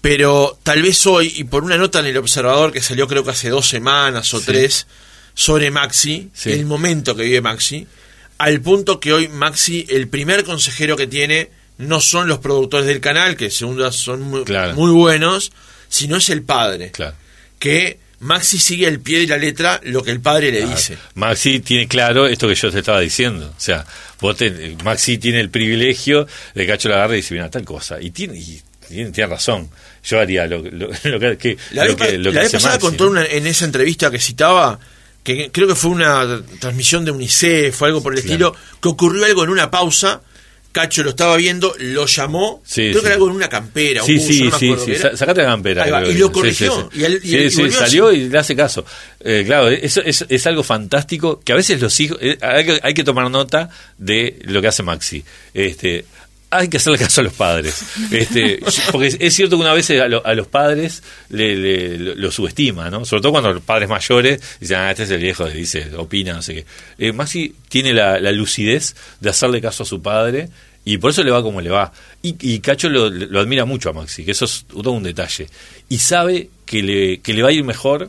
pero 0.01 0.59
tal 0.63 0.83
vez 0.83 1.07
hoy, 1.07 1.33
y 1.37 1.45
por 1.45 1.65
una 1.65 1.77
nota 1.77 2.01
en 2.01 2.07
el 2.07 2.17
Observador 2.17 2.73
que 2.73 2.81
salió 2.81 3.09
creo 3.09 3.25
que 3.25 3.31
hace 3.31 3.49
dos 3.49 3.69
semanas 3.69 4.33
o 4.35 4.41
tres, 4.41 4.87
sobre 5.35 5.71
Maxi, 5.71 6.31
el 6.45 6.65
momento 6.65 7.15
que 7.15 7.25
vive 7.25 7.41
Maxi, 7.41 7.87
al 8.39 8.61
punto 8.61 9.01
que 9.01 9.13
hoy 9.13 9.29
Maxi, 9.29 9.87
el 9.89 10.09
primer 10.09 10.45
consejero 10.45 10.97
que 10.97 11.07
tiene, 11.07 11.51
no 11.79 12.01
son 12.01 12.29
los 12.29 12.39
productores 12.39 12.87
del 12.87 13.01
canal, 13.01 13.37
que 13.37 13.51
según 13.51 13.93
son 13.93 14.23
muy, 14.23 14.45
muy 14.75 14.91
buenos, 14.93 15.53
sino 15.89 16.17
es 16.17 16.31
el 16.31 16.43
padre. 16.43 16.93
Que 17.59 17.99
Maxi 18.21 18.59
sigue 18.59 18.87
al 18.87 19.01
pie 19.01 19.21
de 19.21 19.27
la 19.27 19.37
letra 19.37 19.81
lo 19.85 20.03
que 20.03 20.11
el 20.11 20.21
padre 20.21 20.51
le 20.51 20.67
dice. 20.67 20.97
Maxi 21.15 21.61
tiene 21.61 21.87
claro 21.87 22.27
esto 22.27 22.49
que 22.49 22.55
yo 22.55 22.71
te 22.71 22.79
estaba 22.79 23.01
diciendo. 23.01 23.53
O 23.57 23.61
sea, 23.61 23.85
Maxi 24.85 25.19
tiene 25.19 25.41
el 25.41 25.51
privilegio 25.51 26.27
de 26.55 26.63
que 26.63 26.67
Cacho 26.67 26.89
la 26.89 26.97
agarre 26.97 27.19
y 27.19 27.21
dice, 27.21 27.35
mira, 27.35 27.51
tal 27.51 27.65
cosa. 27.65 28.01
Y 28.01 28.11
tiene, 28.11 28.39
y 28.39 28.63
tiene, 28.89 29.27
razón. 29.27 29.69
Yo 30.05 30.21
haría 30.21 30.47
lo, 30.47 30.63
que, 30.63 31.57
la 31.73 31.85
vez, 31.85 32.53
pasada 32.53 32.79
contó 32.79 33.17
en 33.17 33.47
esa 33.47 33.65
entrevista 33.65 34.11
que 34.11 34.19
citaba 34.19 34.79
que 35.27 35.51
creo 35.51 35.67
que 35.67 35.75
fue 35.75 35.91
una 35.91 36.41
transmisión 36.61 37.05
de 37.05 37.11
UNICEF 37.11 37.83
o 37.83 37.85
algo 37.85 38.01
por 38.01 38.13
el 38.13 38.21
estilo, 38.21 38.55
que 38.81 38.89
ocurrió 38.89 39.25
algo 39.25 39.43
en 39.43 39.51
una 39.51 39.71
pausa. 39.71 40.23
Cacho 40.71 41.03
lo 41.03 41.11
estaba 41.11 41.37
viendo, 41.37 41.75
lo 41.79 42.05
llamó, 42.05 42.63
creo 42.73 43.01
que 43.01 43.07
era 43.07 43.15
algo 43.15 43.29
en 43.31 43.35
una 43.35 43.49
campera. 43.49 44.05
Sí, 44.05 44.21
sí, 44.21 44.51
sí, 44.57 44.95
sacate 45.15 45.43
la 45.43 45.49
campera. 45.49 46.07
y 46.07 46.15
lo 46.15 46.31
corrigió. 46.31 46.91
y, 46.93 47.03
él, 47.03 47.51
salió 47.73 48.13
y 48.13 48.29
le 48.29 48.39
hace 48.39 48.55
caso. 48.55 48.85
Eh, 49.19 49.43
claro, 49.45 49.69
eso 49.69 50.01
es, 50.03 50.25
es, 50.29 50.47
algo 50.47 50.63
fantástico 50.63 51.41
que 51.43 51.53
a 51.53 51.57
veces 51.57 51.81
los 51.81 51.99
hijos. 51.99 52.19
Eh, 52.21 52.39
hay, 52.41 52.65
que, 52.67 52.81
hay 52.83 52.95
que 52.95 53.03
tomar 53.03 53.29
nota 53.31 53.71
de 53.99 54.39
lo 54.45 54.61
que 54.61 54.69
hace 54.69 54.83
Maxi. 54.85 55.25
Este, 55.55 56.05
hay 56.51 56.69
que 56.69 56.77
hacerle 56.77 56.99
caso 56.99 57.21
a 57.21 57.25
los 57.25 57.33
padres. 57.33 57.85
Este, 58.11 58.61
porque 58.93 59.17
es 59.19 59.35
cierto 59.35 59.57
que 59.57 59.63
una 59.63 59.73
vez 59.73 59.91
a, 59.91 60.09
los 60.09 60.47
padres 60.47 61.03
le, 61.29 61.99
lo 61.99 62.31
subestima, 62.31 62.91
¿no? 62.91 63.05
Sobre 63.05 63.23
todo 63.23 63.33
cuando 63.33 63.53
los 63.53 63.63
padres 63.63 63.89
mayores 63.89 64.41
dicen, 64.61 64.79
ah, 64.79 64.91
este 64.91 65.05
es 65.05 65.11
el 65.11 65.21
viejo, 65.21 65.45
dice, 65.47 65.91
opina, 65.97 66.35
no 66.35 66.43
sé 66.43 66.55
qué. 66.55 66.67
Eh, 66.99 67.13
Maxi 67.13 67.55
tiene 67.69 67.93
la, 67.93 68.19
lucidez 68.33 68.95
de 69.21 69.31
hacerle 69.31 69.61
caso 69.61 69.83
a 69.83 69.87
su 69.87 70.03
padre 70.03 70.49
y 70.85 70.99
por 70.99 71.11
eso 71.11 71.25
le 71.25 71.31
va 71.31 71.43
como 71.43 71.61
le 71.61 71.71
va. 71.71 71.93
Y, 72.23 72.59
Cacho 72.61 72.89
lo, 72.89 73.41
admira 73.41 73.65
mucho 73.65 73.91
a 73.91 73.93
Maxi, 73.93 74.25
que 74.25 74.33
eso 74.33 74.45
es 74.45 74.67
todo 74.69 74.93
un 74.93 75.03
detalle. 75.03 75.49
Y 75.89 75.99
sabe 75.99 76.51
que 76.65 76.83
le, 76.83 77.19
que 77.21 77.35
le 77.35 77.43
va 77.43 77.49
a 77.49 77.53
ir 77.53 77.65
mejor 77.65 78.09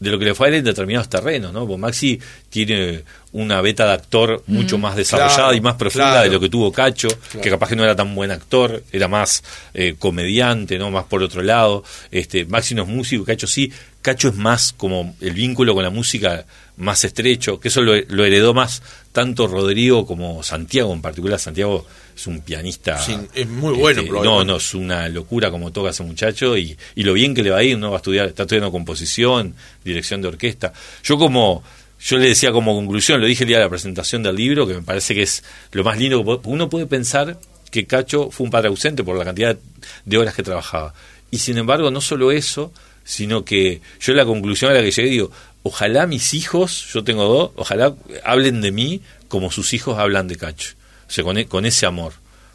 de 0.00 0.10
lo 0.10 0.18
que 0.18 0.26
le 0.26 0.34
fue 0.34 0.46
a 0.46 0.50
él 0.50 0.56
en 0.56 0.64
determinados 0.64 1.08
terrenos, 1.08 1.52
¿no? 1.52 1.66
Porque 1.66 1.80
Maxi 1.80 2.20
tiene 2.50 3.04
una 3.32 3.60
beta 3.60 3.86
de 3.86 3.92
actor 3.92 4.42
mucho 4.46 4.78
más 4.78 4.96
desarrollada 4.96 5.54
y 5.54 5.60
más 5.60 5.74
profunda 5.74 6.22
de 6.22 6.30
lo 6.30 6.40
que 6.40 6.48
tuvo 6.48 6.72
Cacho, 6.72 7.08
que 7.42 7.50
capaz 7.50 7.68
que 7.68 7.76
no 7.76 7.84
era 7.84 7.96
tan 7.96 8.14
buen 8.14 8.30
actor, 8.30 8.82
era 8.92 9.08
más 9.08 9.42
eh, 9.74 9.96
comediante, 9.98 10.78
¿no? 10.78 10.90
Más 10.90 11.04
por 11.04 11.22
otro 11.22 11.42
lado. 11.42 11.84
Este, 12.10 12.44
Maxi 12.46 12.74
no 12.74 12.82
es 12.82 12.88
músico, 12.88 13.24
Cacho 13.24 13.46
sí. 13.46 13.72
Cacho 14.00 14.28
es 14.28 14.36
más 14.36 14.72
como 14.72 15.16
el 15.20 15.32
vínculo 15.32 15.74
con 15.74 15.82
la 15.82 15.90
música 15.90 16.46
más 16.78 17.04
estrecho, 17.04 17.58
que 17.58 17.68
eso 17.68 17.82
lo, 17.82 18.24
heredó 18.24 18.54
más 18.54 18.82
tanto 19.12 19.48
Rodrigo 19.48 20.06
como 20.06 20.42
Santiago, 20.44 20.92
en 20.92 21.02
particular 21.02 21.40
Santiago 21.40 21.84
es 22.18 22.26
un 22.26 22.40
pianista. 22.40 23.00
es 23.32 23.48
muy 23.48 23.74
bueno. 23.74 24.00
Este, 24.00 24.12
no, 24.12 24.44
no, 24.44 24.56
es 24.56 24.74
una 24.74 25.08
locura 25.08 25.50
como 25.50 25.70
toca 25.72 25.90
ese 25.90 26.02
muchacho 26.02 26.56
y, 26.56 26.76
y 26.96 27.02
lo 27.04 27.12
bien 27.12 27.34
que 27.34 27.42
le 27.42 27.50
va 27.50 27.58
a 27.58 27.62
ir, 27.62 27.78
¿no? 27.78 27.90
Va 27.90 27.96
a 27.96 27.98
estudiar, 27.98 28.26
está 28.26 28.42
estudiando 28.42 28.72
composición, 28.72 29.54
dirección 29.84 30.20
de 30.20 30.28
orquesta. 30.28 30.72
Yo 31.04 31.16
como 31.16 31.62
yo 32.00 32.18
le 32.18 32.28
decía 32.28 32.52
como 32.52 32.74
conclusión, 32.74 33.20
lo 33.20 33.26
dije 33.26 33.44
el 33.44 33.48
día 33.48 33.58
de 33.58 33.64
la 33.64 33.70
presentación 33.70 34.22
del 34.22 34.36
libro, 34.36 34.66
que 34.66 34.74
me 34.74 34.82
parece 34.82 35.14
que 35.14 35.22
es 35.22 35.42
lo 35.72 35.84
más 35.84 35.98
lindo 35.98 36.22
que 36.24 36.48
uno 36.48 36.68
puede 36.68 36.86
pensar 36.86 37.38
que 37.70 37.86
Cacho 37.86 38.30
fue 38.30 38.44
un 38.44 38.50
padre 38.50 38.68
ausente 38.68 39.04
por 39.04 39.16
la 39.16 39.24
cantidad 39.24 39.56
de 40.04 40.18
horas 40.18 40.34
que 40.34 40.42
trabajaba. 40.42 40.94
Y 41.30 41.38
sin 41.38 41.58
embargo, 41.58 41.90
no 41.90 42.00
solo 42.00 42.32
eso, 42.32 42.72
sino 43.04 43.44
que 43.44 43.80
yo 44.00 44.12
la 44.14 44.24
conclusión 44.24 44.70
a 44.70 44.74
la 44.74 44.82
que 44.82 44.90
llegué 44.90 45.10
digo, 45.10 45.30
ojalá 45.62 46.06
mis 46.06 46.34
hijos, 46.34 46.88
yo 46.92 47.04
tengo 47.04 47.24
dos, 47.24 47.50
ojalá 47.56 47.94
hablen 48.24 48.60
de 48.60 48.72
mí 48.72 49.02
como 49.28 49.50
sus 49.50 49.74
hijos 49.74 49.98
hablan 49.98 50.28
de 50.28 50.36
Cacho, 50.36 50.74
o 51.08 51.10
sea, 51.10 51.24
con, 51.24 51.64
e, 51.64 51.68
ese 51.68 51.86
amor, 51.86 52.12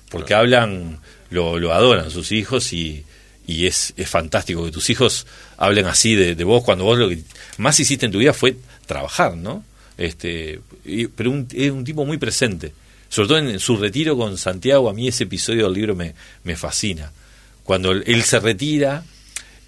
porque 0.10 0.34
hablan, 0.34 1.00
lo, 1.30 1.60
lo 1.60 1.74
adoran 1.74 2.12
sus 2.12 2.32
hijos 2.32 2.72
y, 2.74 3.04
y 3.48 3.68
es, 3.68 3.94
es 3.98 4.10
fantástico 4.10 4.66
que 4.66 4.72
tus 4.72 4.90
hijos 4.90 5.26
hablen 5.58 5.86
así 5.86 6.16
de, 6.16 6.36
de, 6.36 6.44
vos 6.44 6.64
cuando 6.64 6.86
vos 6.86 6.98
lo 6.98 7.10
que 7.10 7.24
más 7.58 7.80
hiciste 7.80 8.06
en 8.06 8.12
tu 8.12 8.20
vida 8.20 8.34
fue 8.34 8.56
trabajar, 8.86 9.36
¿no? 9.36 9.64
Este, 9.98 10.60
pero 11.16 11.46
es 11.52 11.72
un 11.72 11.84
tipo 11.84 12.06
muy 12.06 12.18
presente. 12.18 12.74
Sobre 13.10 13.28
todo 13.28 13.38
en, 13.38 13.60
su 13.60 13.78
retiro 13.78 14.18
con 14.18 14.38
Santiago, 14.38 14.90
a 14.90 14.94
mí 14.94 15.08
ese 15.08 15.26
episodio 15.26 15.66
del 15.66 15.74
libro 15.74 15.96
me, 15.96 16.16
me 16.44 16.56
fascina. 16.56 17.12
Cuando 17.64 17.92
él 17.92 18.24
se 18.24 18.40
retira 18.40 19.04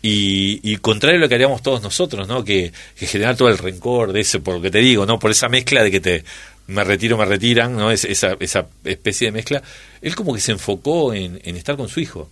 y, 0.01 0.59
y, 0.63 0.77
contrario 0.77 1.19
a 1.19 1.21
lo 1.21 1.29
que 1.29 1.35
haríamos 1.35 1.61
todos 1.61 1.81
nosotros, 1.81 2.27
¿no? 2.27 2.43
Que, 2.43 2.71
que 2.97 3.07
generar 3.07 3.35
todo 3.35 3.49
el 3.49 3.57
rencor 3.57 4.13
de 4.13 4.21
ese, 4.21 4.39
por 4.39 4.55
lo 4.55 4.61
que 4.61 4.71
te 4.71 4.79
digo, 4.79 5.05
¿no? 5.05 5.19
Por 5.19 5.31
esa 5.31 5.47
mezcla 5.47 5.83
de 5.83 5.91
que 5.91 5.99
te 5.99 6.23
me 6.67 6.83
retiro, 6.83 7.17
me 7.17 7.25
retiran, 7.25 7.75
¿no? 7.75 7.91
Es, 7.91 8.05
esa, 8.05 8.35
esa 8.39 8.67
especie 8.83 9.27
de 9.27 9.31
mezcla. 9.31 9.63
Él 10.01 10.15
como 10.15 10.33
que 10.33 10.41
se 10.41 10.51
enfocó 10.51 11.13
en, 11.13 11.39
en 11.43 11.55
estar 11.55 11.77
con 11.77 11.89
su 11.89 11.99
hijo. 11.99 12.29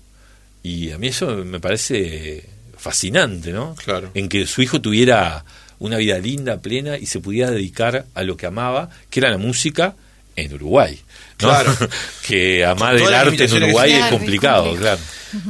Y 0.64 0.92
a 0.92 0.98
mí 0.98 1.08
eso 1.08 1.28
me 1.46 1.60
parece 1.60 2.46
fascinante, 2.78 3.52
¿no? 3.52 3.76
Claro. 3.76 4.12
En 4.14 4.30
que 4.30 4.46
su 4.48 4.62
hijo 4.62 4.82
tuviera 4.82 5.46
una 5.80 5.98
vida 5.98 6.18
linda, 6.18 6.62
plena 6.62 6.98
y 6.98 7.06
se 7.06 7.20
pudiera 7.20 7.52
dedicar 7.52 8.06
a 8.14 8.24
lo 8.24 8.38
que 8.38 8.46
amaba, 8.46 8.90
que 9.10 9.20
era 9.20 9.30
la 9.30 9.38
música 9.38 9.96
en 10.36 10.54
Uruguay. 10.54 11.00
Claro. 11.38 11.76
que 12.28 12.66
amar 12.66 12.96
el 12.96 13.14
arte 13.14 13.46
en 13.46 13.64
Uruguay 13.64 13.92
es 13.92 14.06
complicado, 14.06 14.76
claro. 14.76 15.00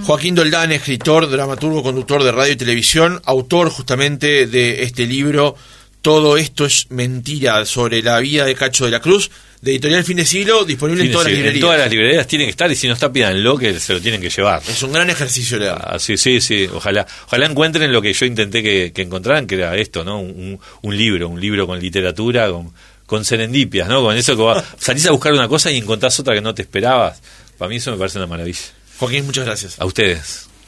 Joaquín 0.03 0.33
Doldán, 0.33 0.71
escritor, 0.71 1.29
dramaturgo, 1.29 1.83
conductor 1.83 2.23
de 2.23 2.31
radio 2.31 2.53
y 2.53 2.55
televisión, 2.55 3.21
autor 3.25 3.69
justamente 3.69 4.47
de 4.47 4.83
este 4.83 5.05
libro 5.05 5.55
Todo 6.03 6.35
esto 6.35 6.65
es 6.65 6.87
mentira 6.89 7.65
sobre 7.65 8.01
la 8.01 8.19
vida 8.19 8.43
de 8.43 8.55
Cacho 8.55 8.83
de 8.83 8.91
la 8.91 8.99
Cruz 8.99 9.31
de 9.61 9.71
Editorial 9.71 10.03
Fin 10.03 10.17
de 10.17 10.25
Siglo, 10.25 10.65
disponible 10.65 11.05
en 11.05 11.13
todas 11.13 11.27
las 11.27 11.33
librerías. 11.33 11.55
En 11.55 11.61
todas 11.61 11.79
las 11.79 11.89
librerías 11.89 12.27
tienen 12.27 12.47
que 12.47 12.51
estar 12.51 12.69
y 12.69 12.75
si 12.75 12.87
no 12.87 12.93
está, 12.93 13.09
pídanlo 13.09 13.57
que 13.57 13.79
se 13.79 13.93
lo 13.93 14.01
tienen 14.01 14.19
que 14.19 14.29
llevar. 14.29 14.61
Es 14.67 14.83
un 14.83 14.91
gran 14.91 15.09
ejercicio 15.09 15.57
legal. 15.57 15.79
Ah, 15.81 15.97
sí, 15.99 16.17
sí, 16.17 16.41
sí. 16.41 16.67
Ojalá, 16.73 17.07
ojalá 17.27 17.45
encuentren 17.45 17.89
lo 17.93 18.01
que 18.01 18.11
yo 18.11 18.25
intenté 18.25 18.61
que, 18.61 19.01
encontraran, 19.01 19.47
que 19.47 19.55
era 19.55 19.77
esto, 19.77 20.03
¿no? 20.03 20.19
Un, 20.19 20.59
libro, 20.97 21.29
un 21.29 21.39
libro 21.39 21.65
con 21.65 21.79
literatura, 21.79 22.51
con, 22.51 22.73
con 23.05 23.23
serendipias, 23.23 23.87
¿no? 23.87 24.01
Con 24.01 24.17
eso 24.17 24.35
que 24.35 24.61
salís 24.79 25.07
a 25.07 25.11
buscar 25.11 25.31
una 25.31 25.47
cosa 25.47 25.71
y 25.71 25.77
encontrás 25.77 26.19
otra 26.19 26.35
que 26.35 26.41
no 26.41 26.53
te 26.53 26.63
esperabas. 26.63 27.21
Para 27.57 27.69
mí 27.69 27.77
eso 27.77 27.91
me 27.91 27.97
parece 27.97 28.17
una 28.17 28.27
maravilla. 28.27 28.59
Joaquín, 28.97 29.25
muchas 29.25 29.45
gracias. 29.45 29.79
A 29.79 29.85
ustedes. 29.85 30.49